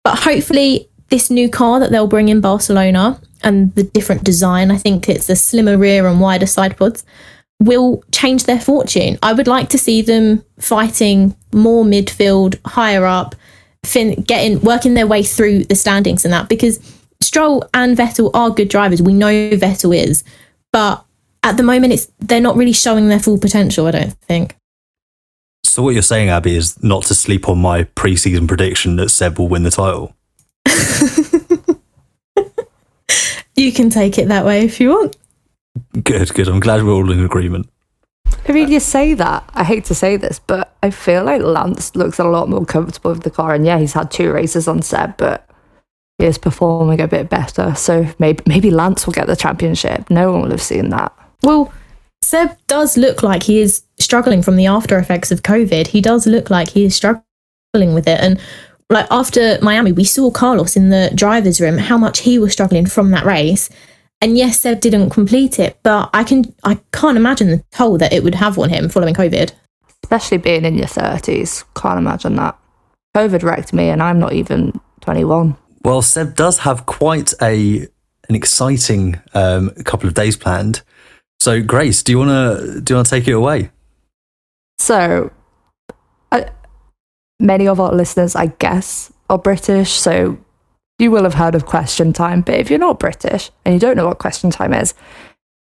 [0.04, 4.78] But hopefully, this new car that they'll bring in Barcelona and the different design, I
[4.78, 7.06] think it's a slimmer rear and wider side pods,
[7.60, 9.20] will change their fortune.
[9.22, 13.36] I would like to see them fighting more midfield, higher up,
[13.86, 16.80] fin- getting working their way through the standings and that because
[17.22, 19.00] Stroll and Vettel are good drivers.
[19.00, 20.24] We know Vettel is,
[20.72, 21.06] but
[21.44, 23.86] at the moment, it's they're not really showing their full potential.
[23.88, 24.56] I don't think.
[25.64, 29.40] So what you're saying, Abby, is not to sleep on my preseason prediction that Seb
[29.40, 30.16] will win the title.
[33.56, 35.18] you can take it that way if you want.
[36.04, 36.48] Good, good.
[36.48, 37.70] I'm glad we're all in agreement.
[38.48, 39.50] I mean, you say that.
[39.54, 43.12] I hate to say this, but I feel like Lance looks a lot more comfortable
[43.12, 43.54] with the car.
[43.54, 45.50] And yeah, he's had two races on Seb, but
[46.20, 47.74] he is performing a bit better.
[47.76, 50.10] So maybe maybe Lance will get the championship.
[50.10, 51.14] No one will have seen that.
[51.44, 51.74] Well,
[52.22, 55.88] Seb does look like he is struggling from the after effects of COVID.
[55.88, 57.24] He does look like he is struggling
[57.94, 58.20] with it.
[58.20, 58.40] And
[58.90, 62.86] like after Miami, we saw Carlos in the driver's room, how much he was struggling
[62.86, 63.70] from that race.
[64.22, 68.14] And yes, Seb didn't complete it, but I can I can't imagine the toll that
[68.14, 69.52] it would have on him following COVID.
[70.04, 71.66] Especially being in your thirties.
[71.76, 72.58] Can't imagine that.
[73.16, 75.58] COVID wrecked me and I'm not even twenty one.
[75.84, 77.88] Well, Seb does have quite a
[78.30, 80.82] an exciting um, couple of days planned.
[81.44, 83.70] So, Grace, do you want to do you want to take it away?
[84.80, 85.30] So,
[86.32, 86.50] I,
[87.38, 90.38] many of our listeners, I guess, are British, so
[91.00, 92.44] you will have heard of Question Time.
[92.44, 94.94] But if you're not British and you don't know what Question Time is,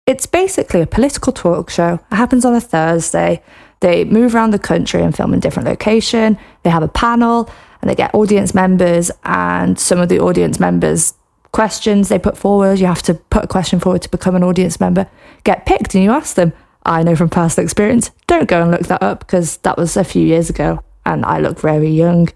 [0.06, 1.94] it's basically a political talk show.
[2.12, 3.42] It happens on a Thursday.
[3.80, 6.38] They move around the country and film in different location.
[6.62, 11.14] They have a panel and they get audience members and some of the audience members
[11.52, 12.78] questions they put forward.
[12.78, 15.08] You have to put a question forward to become an audience member,
[15.44, 16.52] get picked, and you ask them.
[16.84, 20.02] I know from personal experience, don't go and look that up because that was a
[20.02, 22.28] few years ago and I look very young.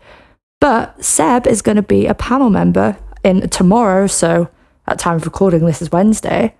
[0.60, 4.06] But Seb is going to be a panel member in tomorrow.
[4.06, 4.48] So
[4.86, 6.54] at time of recording, this is Wednesday,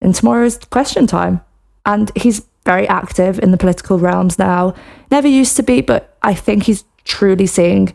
[0.00, 1.40] in tomorrow's question time.
[1.84, 4.74] And he's very active in the political realms now.
[5.10, 7.94] Never used to be, but I think he's truly seeing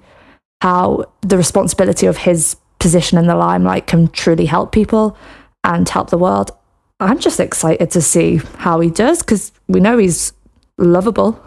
[0.62, 5.16] how the responsibility of his position in the limelight can truly help people
[5.64, 6.52] and help the world.
[7.00, 10.34] I'm just excited to see how he does because we know he's
[10.78, 11.42] lovable.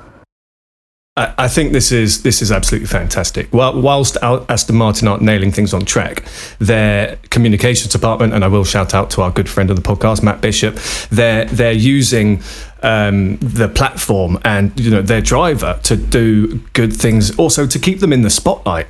[1.17, 3.53] I think this is this is absolutely fantastic.
[3.53, 6.25] Well, whilst Aston Martin aren't nailing things on track,
[6.59, 10.25] their communications department, and I will shout out to our good friend of the podcast,
[10.25, 10.75] Matt Bishop,
[11.11, 12.43] they're they're using
[12.85, 18.01] um, the platform and you know their driver to do good things, also to keep
[18.01, 18.87] them in the spotlight.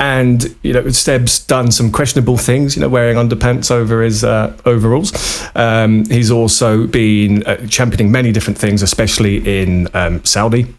[0.00, 4.56] And you know, Seb's done some questionable things, you know, wearing underpants over his uh,
[4.64, 5.12] overalls.
[5.54, 10.74] Um, he's also been uh, championing many different things, especially in um, Saudi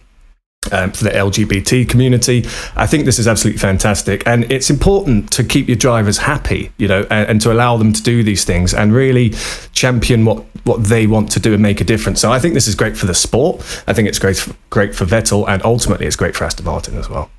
[0.72, 2.46] um, for the LGBT community.
[2.76, 6.88] I think this is absolutely fantastic, and it's important to keep your drivers happy, you
[6.88, 9.30] know, and, and, to allow them to do these things and really
[9.74, 12.20] champion what what they want to do and make a difference.
[12.20, 13.58] So I think this is great for the sport.
[13.88, 16.98] I think it's great for, great for Vettel, and ultimately it's great for Aston Martin
[16.98, 17.30] as well.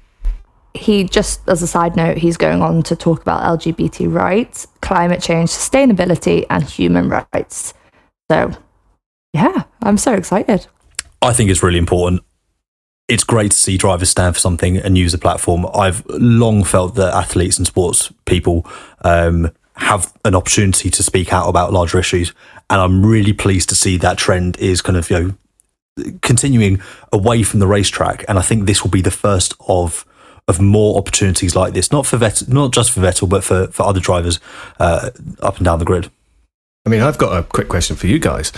[0.75, 5.23] He just, as a side note, he's going on to talk about LGBT rights, climate
[5.23, 7.75] change, sustainability, and human rights.
[8.31, 8.53] So,
[9.33, 10.67] yeah, I'm so excited.
[11.23, 12.23] I think it's really important
[13.09, 15.66] it's great to see drivers stand for something and use the platform.
[15.75, 18.66] I've long felt that athletes and sports people
[19.03, 22.33] um, have an opportunity to speak out about larger issues,
[22.69, 25.35] and I'm really pleased to see that trend is kind of you know
[26.21, 26.81] continuing
[27.12, 28.25] away from the racetrack.
[28.29, 30.05] And I think this will be the first of
[30.49, 33.85] of more opportunities like this, not for Vettel, not just for Vettel, but for for
[33.85, 34.40] other drivers
[34.81, 36.11] uh, up and down the grid.
[36.87, 38.53] I mean, I've got a quick question for you guys.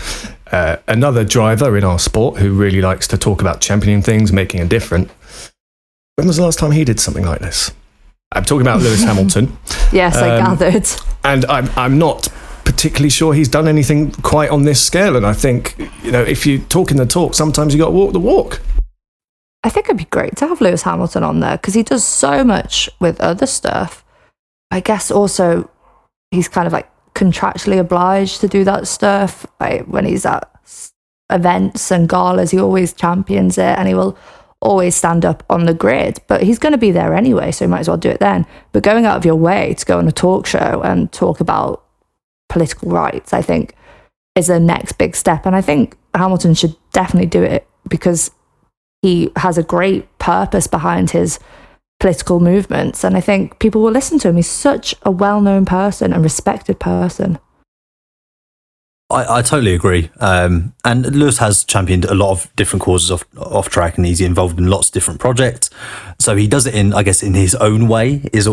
[0.52, 4.60] Uh, another driver in our sport who really likes to talk about championing things, making
[4.60, 5.10] a difference.
[6.16, 7.72] When was the last time he did something like this?
[8.32, 9.56] I'm talking about Lewis Hamilton.
[9.92, 10.86] Yes, um, I gathered.
[11.24, 12.28] And I'm, I'm not
[12.66, 15.16] particularly sure he's done anything quite on this scale.
[15.16, 17.92] And I think, you know, if you talk in the talk, sometimes you got to
[17.92, 18.60] walk the walk.
[19.64, 22.44] I think it'd be great to have Lewis Hamilton on there because he does so
[22.44, 24.04] much with other stuff.
[24.70, 25.70] I guess also
[26.30, 29.44] he's kind of like contractually obliged to do that stuff.
[29.58, 30.48] Like when he's at
[31.30, 34.16] events and galas, he always champions it and he will
[34.60, 36.20] always stand up on the grid.
[36.28, 38.46] But he's going to be there anyway, so you might as well do it then.
[38.72, 41.84] But going out of your way to go on a talk show and talk about
[42.48, 43.74] political rights, I think,
[44.36, 45.44] is the next big step.
[45.44, 48.30] And I think Hamilton should definitely do it because
[49.02, 51.38] he has a great purpose behind his
[52.00, 53.04] political movements.
[53.04, 54.36] And I think people will listen to him.
[54.36, 57.38] He's such a well known person and respected person.
[59.10, 60.10] I, I totally agree.
[60.20, 64.20] Um, and Lewis has championed a lot of different causes off off track, and he's
[64.20, 65.70] involved in lots of different projects.
[66.18, 68.28] So he does it in, I guess, in his own way.
[68.32, 68.44] Is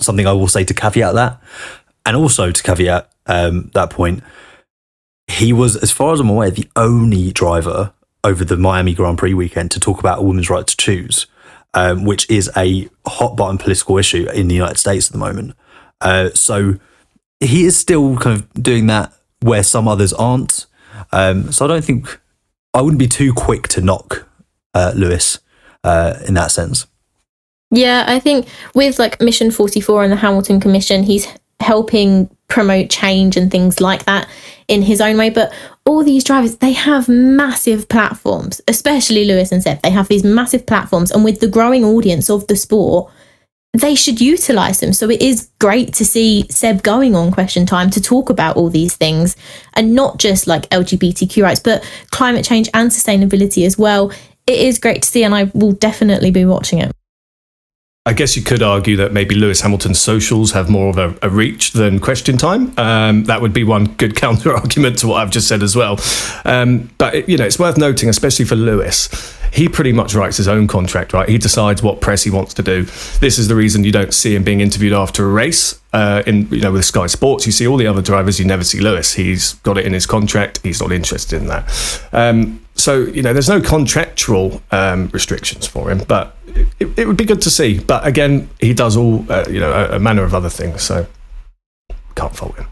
[0.00, 1.40] something I will say to caveat that,
[2.04, 4.22] and also to caveat um, that point.
[5.28, 7.92] He was, as far as I'm aware, the only driver
[8.24, 11.26] over the Miami Grand Prix weekend to talk about a woman's right to choose,
[11.74, 15.54] um, which is a hot button political issue in the United States at the moment.
[16.00, 16.74] Uh, so
[17.40, 20.66] he is still kind of doing that where some others aren't.
[21.12, 22.20] Um, so I don't think
[22.74, 24.28] I wouldn't be too quick to knock
[24.74, 25.40] uh, Lewis
[25.84, 26.86] uh, in that sense.
[27.70, 31.26] Yeah, I think with like Mission 44 and the Hamilton Commission, he's
[31.60, 34.28] helping promote change and things like that
[34.66, 35.30] in his own way.
[35.30, 35.52] But
[35.86, 39.82] all these drivers, they have massive platforms, especially Lewis and Seb.
[39.82, 41.10] They have these massive platforms.
[41.10, 43.10] And with the growing audience of the sport,
[43.72, 44.92] they should utilize them.
[44.92, 48.68] So it is great to see Seb going on question time to talk about all
[48.68, 49.36] these things
[49.74, 54.10] and not just like LGBTQ rights, but climate change and sustainability as well.
[54.46, 56.90] It is great to see, and I will definitely be watching it.
[58.06, 61.28] I guess you could argue that maybe Lewis Hamilton's socials have more of a, a
[61.28, 62.72] reach than question time.
[62.78, 65.98] Um, that would be one good counter argument to what I've just said as well.
[66.46, 70.38] Um, but it, you know, it's worth noting, especially for Lewis, he pretty much writes
[70.38, 71.28] his own contract, right?
[71.28, 72.84] He decides what press he wants to do.
[73.20, 75.78] This is the reason you don't see him being interviewed after a race.
[75.92, 78.38] Uh, in you know with Sky Sports, you see all the other drivers.
[78.38, 79.12] You never see Lewis.
[79.14, 80.60] He's got it in his contract.
[80.62, 82.00] He's not interested in that.
[82.12, 87.16] Um, so you know, there's no contractual um, restrictions for him, but it, it, would
[87.16, 87.78] be good to see.
[87.78, 91.06] But again, he does all uh, you know a, a manner of other things, so
[92.14, 92.66] can't fault him.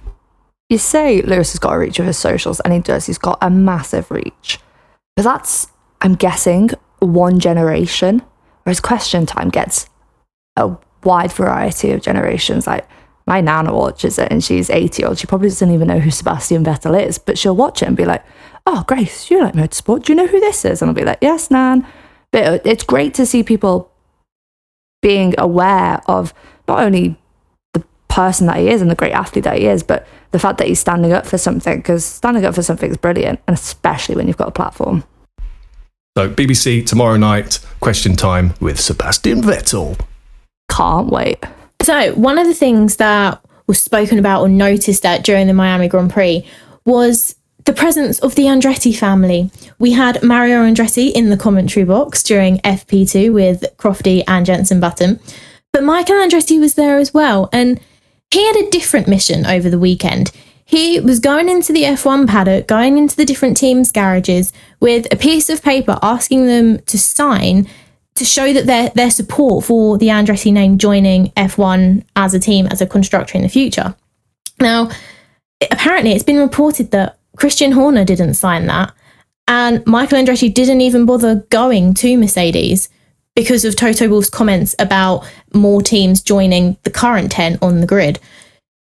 [0.68, 3.06] You say Lewis has got a reach of his socials, and he does.
[3.06, 4.58] He's got a massive reach,
[5.16, 5.68] but that's
[6.00, 8.22] I'm guessing one generation,
[8.64, 9.88] whereas Question Time gets
[10.56, 12.66] a wide variety of generations.
[12.66, 12.88] Like
[13.28, 15.18] my nana watches it and she's 80 old.
[15.18, 18.06] She probably doesn't even know who Sebastian Vettel is, but she'll watch it and be
[18.06, 18.24] like,
[18.66, 20.04] Oh, Grace, you like motorsport.
[20.04, 20.82] Do you know who this is?
[20.82, 21.86] And I'll be like, Yes, Nan.
[22.32, 23.92] But uh, it's great to see people
[25.02, 26.34] being aware of
[26.66, 27.16] not only
[27.74, 30.58] the person that he is and the great athlete that he is, but the fact
[30.58, 34.16] that he's standing up for something because standing up for something is brilliant, and especially
[34.16, 35.04] when you've got a platform.
[36.16, 40.00] So, BBC tomorrow night, question time with Sebastian Vettel.
[40.70, 41.44] Can't wait.
[41.88, 45.88] So, one of the things that was spoken about or noticed at during the Miami
[45.88, 46.44] Grand Prix
[46.84, 49.50] was the presence of the Andretti family.
[49.78, 55.18] We had Mario Andretti in the commentary box during FP2 with Crofty and Jensen Button,
[55.72, 57.80] but Michael Andretti was there as well, and
[58.30, 60.30] he had a different mission over the weekend.
[60.66, 65.16] He was going into the F1 paddock, going into the different teams' garages with a
[65.16, 67.66] piece of paper asking them to sign
[68.18, 72.66] to show that their their support for the Andretti name joining F1 as a team,
[72.66, 73.94] as a constructor in the future.
[74.60, 74.90] Now,
[75.70, 78.92] apparently, it's been reported that Christian Horner didn't sign that,
[79.46, 82.88] and Michael Andretti didn't even bother going to Mercedes
[83.34, 88.18] because of Toto Wolff's comments about more teams joining the current 10 on the grid.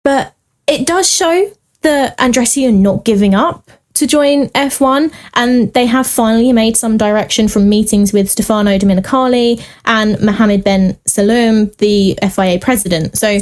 [0.04, 0.36] But
[0.68, 1.50] it does show
[1.82, 6.98] the Andretti are not giving up to join F1, and they have finally made some
[6.98, 13.18] direction from meetings with Stefano Domenicali and Mohammed Ben Sulayem, the FIA president.
[13.18, 13.40] So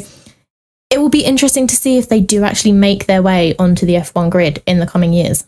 [0.89, 3.95] it will be interesting to see if they do actually make their way onto the
[3.95, 5.45] F1 grid in the coming years.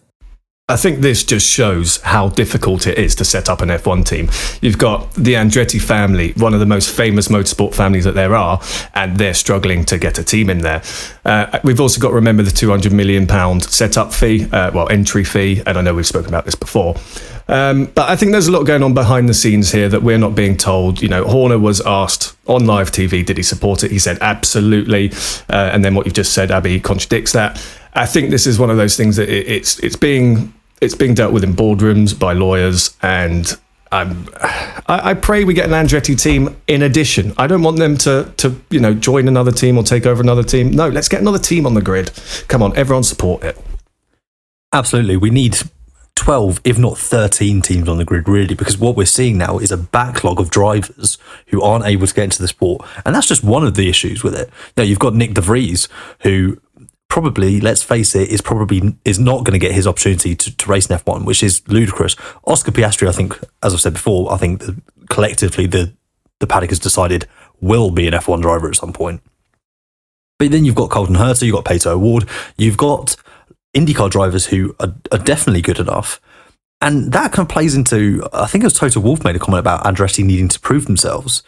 [0.70, 4.30] I think this just shows how difficult it is to set up an F1 team.
[4.62, 8.62] You've got the Andretti family, one of the most famous motorsport families that there are,
[8.94, 10.82] and they're struggling to get a team in there.
[11.26, 13.28] Uh, we've also got to remember the £200 million
[13.60, 16.96] setup fee, uh, well, entry fee, and I know we've spoken about this before.
[17.50, 20.18] Um, but I think there's a lot going on behind the scenes here that we're
[20.18, 21.02] not being told.
[21.02, 23.92] You know, Horner was asked on live TV, did he support it?
[23.92, 25.12] He said absolutely.
[25.50, 27.62] Uh, and then what you've just said, Abby, contradicts that.
[27.94, 31.14] I think this is one of those things that it, it's it's being it's being
[31.14, 33.58] dealt with in boardrooms by lawyers, and
[33.94, 34.28] I'm,
[34.88, 37.34] I, I pray we get an Andretti team in addition.
[37.38, 40.44] I don't want them to, to, you know, join another team or take over another
[40.44, 40.72] team.
[40.72, 42.12] No, let's get another team on the grid.
[42.48, 43.58] Come on, everyone support it.
[44.74, 45.16] Absolutely.
[45.16, 45.58] We need
[46.16, 49.72] 12, if not 13 teams on the grid, really, because what we're seeing now is
[49.72, 52.84] a backlog of drivers who aren't able to get into the sport.
[53.06, 54.50] And that's just one of the issues with it.
[54.76, 55.88] Now, you've got Nyck De Vries,
[56.22, 56.60] who
[57.14, 60.68] probably, let's face it, is probably is not going to get his opportunity to, to
[60.68, 62.16] race in F1, which is ludicrous.
[62.46, 65.94] Oscar Piastri, I think, as I've said before, I think that collectively the,
[66.40, 67.28] the paddock has decided
[67.62, 69.22] will be an F1 driver at some point.
[70.40, 73.16] But then you've got Colton Herta, you've got Pato O'Ward, you've got
[73.76, 76.20] IndyCar drivers who are, are definitely good enough.
[76.82, 79.60] And that kind of plays into, I think it was Toto Wolff made a comment
[79.60, 81.44] about Andretti needing to prove themselves.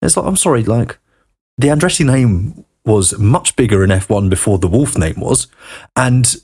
[0.00, 0.96] It's like, I'm sorry, like,
[1.58, 5.46] the Andretti name was much bigger in F1 before the Wolff name was.
[5.96, 6.36] And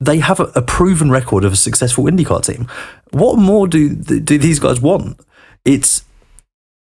[0.00, 2.68] they have a, a proven record of a successful IndyCar team.
[3.10, 5.20] What more do, do these guys want?
[5.64, 6.04] It's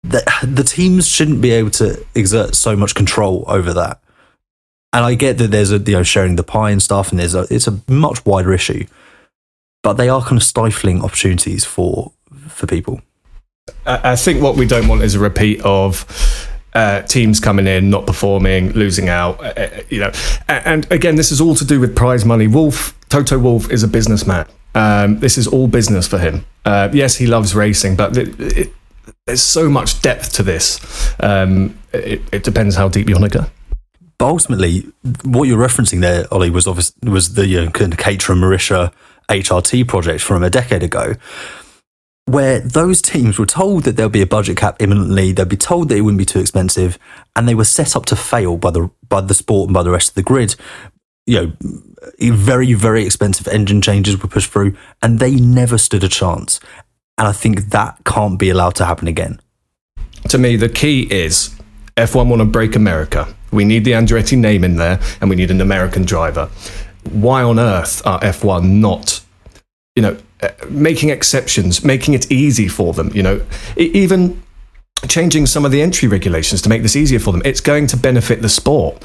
[0.03, 3.99] that the teams shouldn't be able to exert so much control over that
[4.95, 7.35] and I get that there's a you know sharing the pie and stuff, and there's
[7.35, 8.85] a it's a much wider issue,
[9.83, 12.13] but they are kind of stifling opportunities for
[12.47, 13.01] for people.
[13.85, 16.05] I think what we don't want is a repeat of
[16.75, 19.39] uh, teams coming in, not performing, losing out.
[19.39, 20.11] Uh, uh you know,
[20.47, 22.47] and again, this is all to do with prize money.
[22.47, 24.45] Wolff Toto Wolff is a businessman.
[24.75, 26.45] Um, this is all business for him.
[26.65, 28.73] Uh, yes, he loves racing, but it, it,
[29.25, 31.13] there's so much depth to this.
[31.21, 33.45] Um, it, it depends how deep you want to go.
[34.17, 34.85] But ultimately,
[35.23, 38.91] what you're referencing there, Ollie, was obviously was the you know, Caterham Marussia
[39.29, 41.13] HRT project from a decade ago,
[42.25, 45.89] where those teams were told that there'll be a budget cap imminently, they'd be told
[45.89, 46.97] that it wouldn't be too expensive,
[47.35, 49.91] and they were set up to fail by the by the sport and by the
[49.91, 50.55] rest of the grid.
[51.27, 51.53] You know,
[52.19, 56.59] very very expensive engine changes were pushed through, and they never stood a chance.
[57.17, 59.39] And I think that can't be allowed to happen again.
[60.29, 61.55] To me, the key is
[61.95, 63.33] F1 want to break America.
[63.51, 66.49] We need the Andretti name in there, and we need an American driver.
[67.11, 69.21] Why on earth are F1 not,
[69.95, 73.11] you know, uh, making exceptions, making it easy for them?
[73.13, 73.45] You know,
[73.77, 74.41] even
[75.07, 77.41] changing some of the entry regulations to make this easier for them.
[77.45, 79.03] It's going to benefit the sport.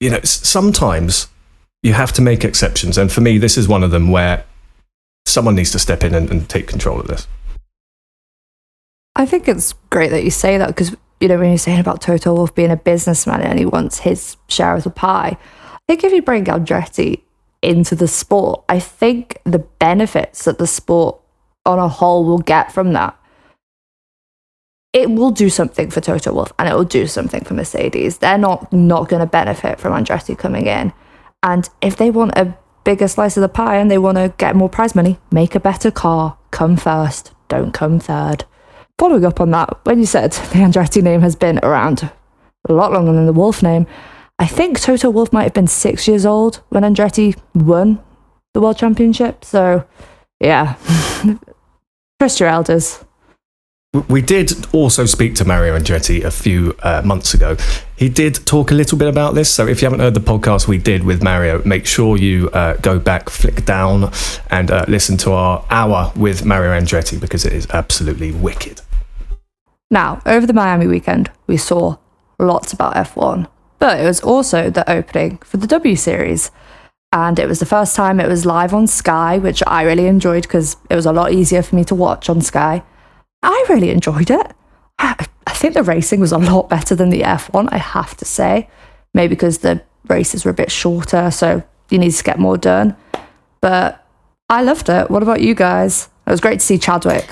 [0.00, 1.28] You know, sometimes
[1.82, 4.44] you have to make exceptions, and for me, this is one of them where
[5.26, 7.26] someone needs to step in and, and take control of this.
[9.16, 12.00] I think it's great that you say that because you know, when you're saying about
[12.00, 16.04] Toto Wolff being a businessman and he wants his share of the pie, I think
[16.04, 17.22] if you bring Andretti
[17.62, 21.20] into the sport, I think the benefits that the sport
[21.66, 23.18] on a whole will get from that,
[24.92, 28.18] it will do something for Toto Wolff and it will do something for Mercedes.
[28.18, 30.92] They're not not going to benefit from Andretti coming in.
[31.42, 34.56] And if they want a bigger slice of the pie and they want to get
[34.56, 36.38] more prize money, make a better car.
[36.50, 38.44] Come first, don't come third
[38.98, 42.10] following up on that, when you said the Andretti name has been around
[42.68, 43.86] a lot longer than the Wolff name,
[44.38, 48.02] I think Toto Wolff might have been six years old when Andretti won
[48.54, 49.44] the World Championship.
[49.44, 49.84] So,
[50.40, 50.76] yeah,
[52.20, 53.04] trust your elders.
[54.08, 57.56] We did also speak to Mario Andretti a few uh, months ago.
[57.96, 59.52] He did talk a little bit about this.
[59.52, 62.76] So if you haven't heard the podcast we did with Mario, make sure you uh,
[62.76, 64.12] go back, flick down,
[64.50, 68.82] and uh, listen to our hour with Mario Andretti because it is absolutely wicked.
[69.90, 71.96] Now, over the Miami weekend, we saw
[72.38, 76.50] lots about F1, but it was also the opening for the W Series.
[77.10, 80.42] And it was the first time it was live on Sky, which I really enjoyed
[80.42, 82.82] because it was a lot easier for me to watch on Sky.
[83.42, 84.52] I really enjoyed it.
[84.98, 88.68] I think the racing was a lot better than the F1, I have to say.
[89.14, 92.96] Maybe because the races were a bit shorter, so you need to get more done.
[93.60, 94.04] But
[94.48, 95.10] I loved it.
[95.10, 96.08] What about you guys?
[96.26, 97.28] It was great to see Chadwick.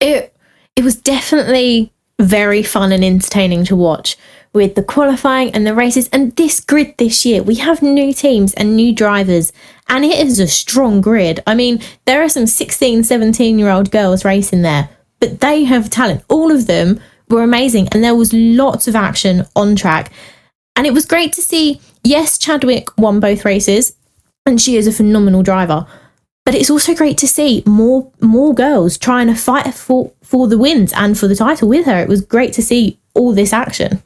[0.00, 0.34] It
[0.76, 4.16] it was definitely very fun and entertaining to watch
[4.52, 6.08] with the qualifying and the races.
[6.08, 9.52] And this grid this year, we have new teams and new drivers,
[9.88, 11.42] and it is a strong grid.
[11.46, 14.88] I mean, there are some 16, 17 year old girls racing there,
[15.20, 16.24] but they have talent.
[16.28, 20.10] All of them were amazing, and there was lots of action on track.
[20.74, 23.94] And it was great to see, yes, Chadwick won both races,
[24.46, 25.86] and she is a phenomenal driver.
[26.46, 30.58] But it's also great to see more more girls trying to fight for for the
[30.58, 32.00] wins and for the title with her.
[32.00, 34.02] It was great to see all this action.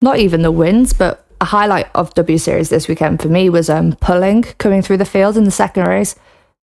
[0.00, 3.68] Not even the wins, but a highlight of W Series this weekend for me was
[3.68, 6.16] um, Pulling coming through the field in the second race.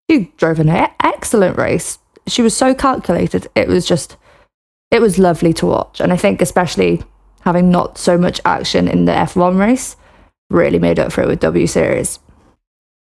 [0.09, 1.99] She drove an excellent race.
[2.29, 3.49] She was so calculated.
[3.57, 4.17] It was just,
[4.93, 6.01] it was lovely to watch.
[6.01, 7.03] And I think, especially
[7.41, 9.97] having not so much action in the F1 race,
[10.51, 12.21] really made up for it with W Series.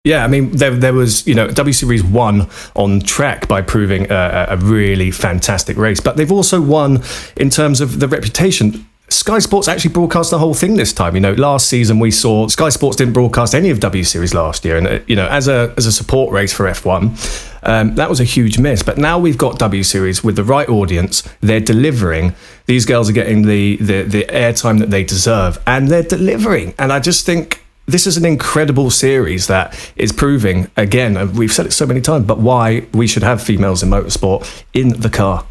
[0.04, 4.10] Yeah, I mean, there, there was, you know, W Series won on track by proving
[4.10, 7.04] a, a really fantastic race, but they've also won
[7.38, 8.88] in terms of the reputation.
[9.10, 11.14] Sky Sports actually broadcast the whole thing this time.
[11.14, 14.66] You know, last season we saw Sky Sports didn't broadcast any of W Series last
[14.66, 18.10] year, and uh, you know, as a as a support race for F1, um, that
[18.10, 18.82] was a huge miss.
[18.82, 21.22] But now we've got W Series with the right audience.
[21.42, 22.34] They're delivering.
[22.66, 26.74] These girls are getting the the, the airtime that they deserve, and they're delivering.
[26.80, 31.52] And I just think this is an incredible series that is proving again and we've
[31.52, 35.10] said it so many times but why we should have females in motorsport in the
[35.10, 35.46] car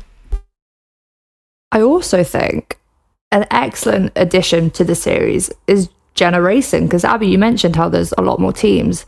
[1.72, 2.78] I also think
[3.31, 5.89] an excellent addition to the series is
[6.20, 9.07] Racing because Abby, you mentioned how there's a lot more teams,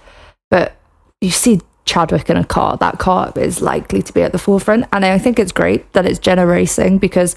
[0.50, 0.76] but
[1.20, 2.78] you see Chadwick in a car.
[2.78, 6.06] That car is likely to be at the forefront, and I think it's great that
[6.06, 7.36] it's Racing because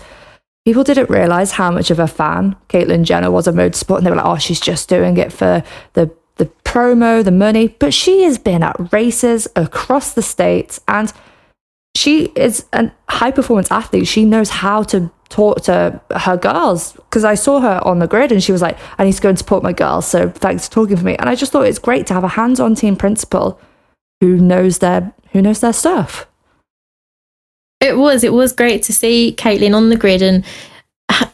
[0.66, 4.10] people didn't realize how much of a fan Caitlyn Jenner was of motorsport, and they
[4.10, 5.64] were like, "Oh, she's just doing it for
[5.94, 11.14] the the promo, the money." But she has been at races across the states, and
[11.96, 14.08] she is a high performance athlete.
[14.08, 18.32] She knows how to talk to her girls because I saw her on the grid
[18.32, 20.06] and she was like, I need to go and support my girls.
[20.06, 21.16] So thanks for talking for me.
[21.16, 23.60] And I just thought it's great to have a hands on team principal
[24.22, 26.28] who knows their who knows their stuff.
[27.86, 28.24] It was.
[28.24, 30.44] It was great to see Caitlyn on the grid and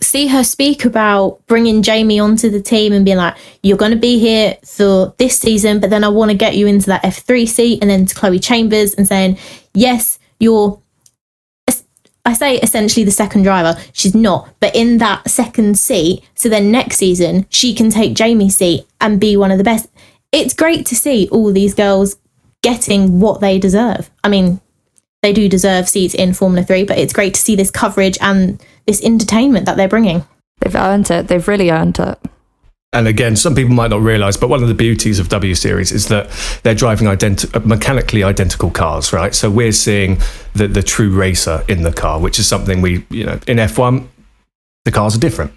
[0.02, 3.97] see her speak about bringing Jamie onto the team and being like, you're going to
[3.97, 7.47] be here for this season, but then I want to get you into that F3
[7.47, 7.82] seat.
[7.82, 9.38] And then to Chloe Chambers and saying,
[9.74, 10.80] yes, you're
[12.24, 13.80] I say essentially the second driver.
[13.93, 16.24] She's not, but in that second seat.
[16.36, 19.89] So then next season, she can take Jamie's seat and be one of the best.
[20.32, 22.18] It's great to see all these girls
[22.62, 24.12] getting what they deserve.
[24.24, 24.62] I mean,
[25.22, 28.64] they do deserve seats in Formula 3, but it's great to see this coverage and
[28.88, 30.26] this entertainment that they're bringing.
[30.60, 31.28] They've earned it.
[31.28, 32.18] They've really earned it.
[32.94, 35.94] And again, some people might not realize, but one of the beauties of W Series
[35.94, 36.30] is that
[36.64, 39.34] they're driving identi- mechanically identical cars, right?
[39.34, 40.18] So we're seeing
[40.56, 44.08] the, the true racer in the car, which is something we, you know, in F1,
[44.84, 45.54] the cars are different.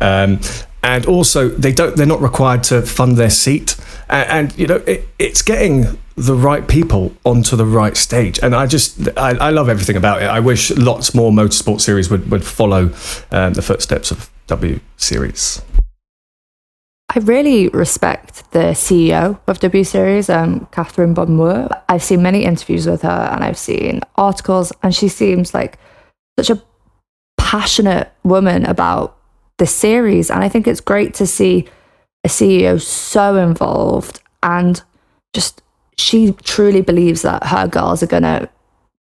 [0.00, 0.40] Um,
[0.84, 3.76] and also, they don't, they're not required to fund their seat.
[4.08, 8.38] And, and you know, it, it's getting the right people onto the right stage.
[8.42, 10.26] And I just, I, I love everything about it.
[10.26, 12.90] I wish lots more motorsport series would, would follow
[13.30, 15.62] um, the footsteps of W Series.
[17.14, 21.68] I really respect the CEO of W Series, um, Catherine Bond Muir.
[21.88, 25.78] I've seen many interviews with her and I've seen articles, and she seems like
[26.38, 26.62] such a
[27.36, 29.18] passionate woman about
[29.58, 30.30] the series.
[30.30, 31.66] And I think it's great to see
[32.24, 34.82] a CEO so involved and
[35.32, 35.62] just
[35.98, 38.48] she truly believes that her girls are going to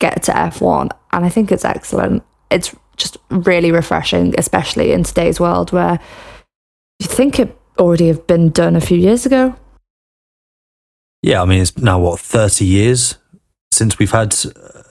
[0.01, 0.91] get to F1.
[1.13, 2.23] And I think it's excellent.
[2.51, 6.01] It's just really refreshing, especially in today's world where
[6.99, 9.57] you think it already have been done a few years ago.
[11.23, 13.19] Yeah, I mean, it's now what thirty years
[13.73, 14.35] since we've had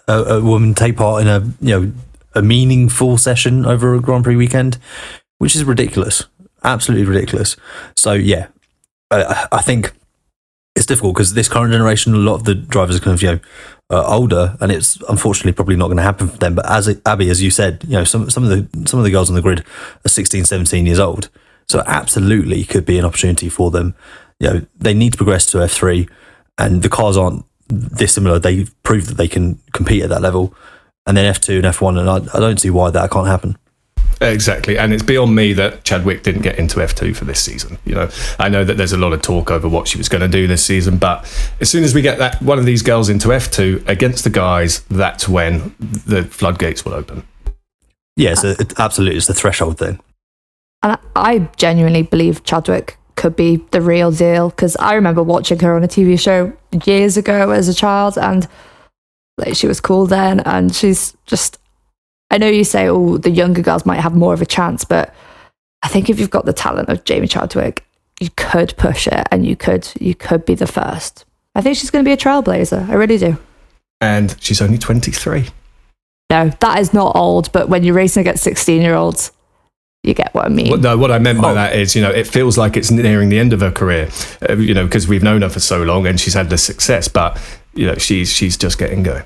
[0.08, 1.92] a, a, woman take part in a you know
[2.34, 4.78] a meaningful session over a Grand Prix weekend,
[5.40, 6.26] which is ridiculous,
[6.64, 7.56] absolutely ridiculous.
[7.96, 8.48] So yeah,
[9.10, 9.94] I, I think
[10.76, 13.32] it's difficult because this current generation, a lot of the drivers are kind of you
[13.32, 13.40] know
[13.90, 16.56] uh, older, and it's unfortunately probably not going to happen for them.
[16.56, 19.12] But as Abby, as you said, you know some some of the some of the
[19.12, 19.66] girls on the grid
[20.06, 21.30] are 16, 17 years old.
[21.68, 23.94] So absolutely could be an opportunity for them.
[24.40, 26.10] You know, they need to progress to F3
[26.58, 28.40] and the cars aren't dissimilar.
[28.40, 30.56] They've proved that they can compete at that level.
[31.06, 33.58] And then F2 and F1, and I, I don't see why that can't happen.
[34.22, 37.78] Exactly, and it's beyond me that Chadwick didn't get into F2 for this season.
[37.86, 40.22] You know, I know that there's a lot of talk over what she was going
[40.22, 41.24] to do this season, but
[41.62, 44.82] as soon as we get that one of these girls into F2 against the guys,
[44.90, 47.24] that's when the floodgates will open.
[48.18, 50.02] Yes, yeah, it, absolutely, it's the threshold thing.
[50.84, 55.76] And I genuinely believe Chadwick could be the real deal because I remember watching her
[55.76, 56.54] on a TV show
[56.86, 58.48] years ago as a child and
[59.38, 61.58] like she was cool then and she's just
[62.32, 65.14] I know you say oh the younger girls might have more of a chance but
[65.82, 67.86] I think if you've got the talent of Jamie Chadwick
[68.20, 71.26] you could push it and you could you could be the first.
[71.56, 72.88] I think she's going to be a trailblazer.
[72.90, 73.38] I really do.
[74.02, 75.48] And she's only 23.
[76.30, 79.32] No, that is not old, but when you're racing against 16 year olds,
[80.04, 80.70] you get what I mean?
[80.70, 81.56] Well, no, what I meant by oh.
[81.56, 84.10] that is, you know, it feels like it's nearing the end of her career,
[84.48, 87.08] uh, you know, because we've known her for so long and she's had the success,
[87.08, 87.42] but
[87.74, 89.24] you know, she's she's just getting going.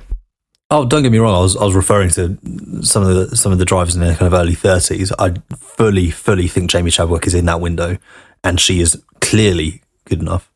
[0.73, 1.35] Oh, don't get me wrong.
[1.35, 2.35] I was I was referring to
[2.81, 5.11] some of the some of the drivers in their kind of early thirties.
[5.19, 7.99] I fully fully think Jamie Chadwick is in that window,
[8.43, 10.51] and she is clearly good enough.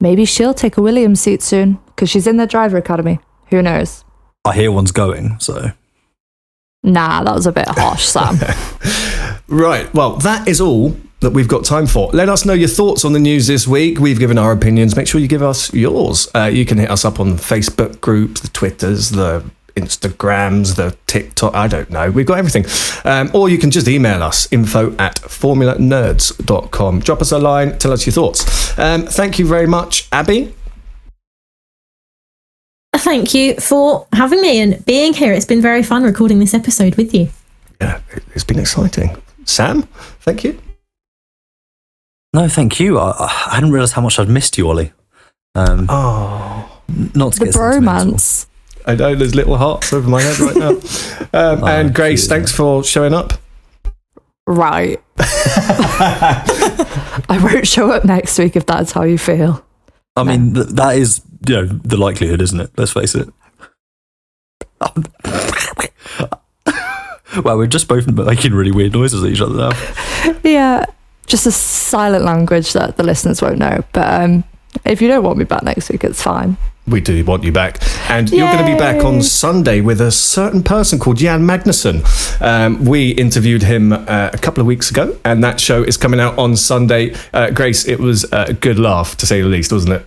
[0.00, 3.20] Maybe she'll take a Williams seat soon because she's in the driver academy.
[3.50, 4.04] Who knows?
[4.44, 5.70] I hear one's going, so
[6.82, 8.36] Nah, that was a bit harsh, Sam.
[9.48, 9.92] right.
[9.94, 12.10] Well, that is all that we've got time for.
[12.12, 13.98] Let us know your thoughts on the news this week.
[13.98, 14.94] We've given our opinions.
[14.96, 16.28] Make sure you give us yours.
[16.34, 19.44] Uh, you can hit us up on the Facebook groups, the Twitters, the
[19.76, 22.10] Instagrams, the TikTok, I don't know.
[22.10, 22.64] We've got everything.
[23.04, 27.00] Um, or you can just email us info at formulanerds.com.
[27.00, 28.78] Drop us a line, tell us your thoughts.
[28.78, 30.54] Um, thank you very much, Abby.
[32.96, 35.32] Thank you for having me and being here.
[35.32, 37.28] It's been very fun recording this episode with you.
[37.80, 38.00] Yeah,
[38.34, 39.16] it's been exciting.
[39.44, 39.82] Sam,
[40.20, 40.60] thank you.
[42.34, 42.98] No, thank you.
[42.98, 43.12] I,
[43.48, 44.92] I hadn't realised how much I'd missed you, Ollie.
[45.54, 46.80] Um, oh,
[47.14, 48.46] not to The get bromance.
[48.86, 50.78] I know there's little hearts over my head right now.
[51.32, 53.32] Um, and Grace, thanks for showing up.
[54.46, 55.02] Right.
[57.28, 59.64] I won't show up next week if that's how you feel.
[60.14, 62.70] I mean, th- that is you know the likelihood, isn't it?
[62.76, 63.28] Let's face it.
[67.42, 69.72] well, we're just both making really weird noises at each other now.
[70.44, 70.84] Yeah,
[71.26, 73.82] just a silent language that the listeners won't know.
[73.92, 74.44] But um,
[74.84, 76.56] if you don't want me back next week, it's fine.
[76.86, 77.78] We do want you back.
[78.10, 82.04] And you're going to be back on Sunday with a certain person called Jan Magnussen.
[82.42, 86.20] Um, we interviewed him uh, a couple of weeks ago, and that show is coming
[86.20, 87.14] out on Sunday.
[87.32, 90.06] Uh, Grace, it was a good laugh, to say the least, wasn't it?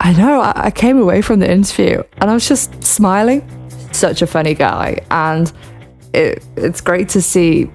[0.00, 0.40] I know.
[0.40, 3.48] I, I came away from the interview and I was just smiling.
[3.92, 5.52] Such a funny guy, and
[6.12, 7.70] it, it's great to see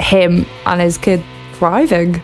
[0.00, 1.22] him and his kid
[1.54, 2.22] thriving.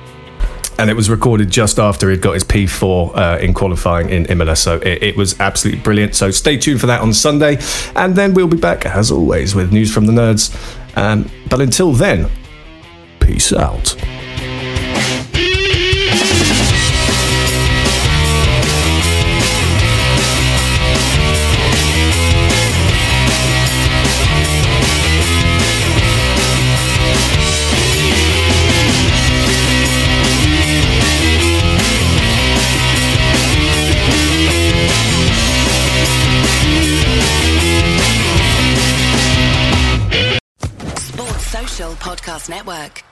[0.78, 4.54] And it was recorded just after he'd got his P4 uh, in qualifying in Imola.
[4.54, 6.14] So it, it was absolutely brilliant.
[6.14, 7.58] So stay tuned for that on Sunday.
[7.96, 10.54] And then we'll be back, as always, with news from the nerds.
[10.96, 12.30] Um, but until then,
[13.18, 13.96] peace out.
[41.78, 43.04] Podcast Network.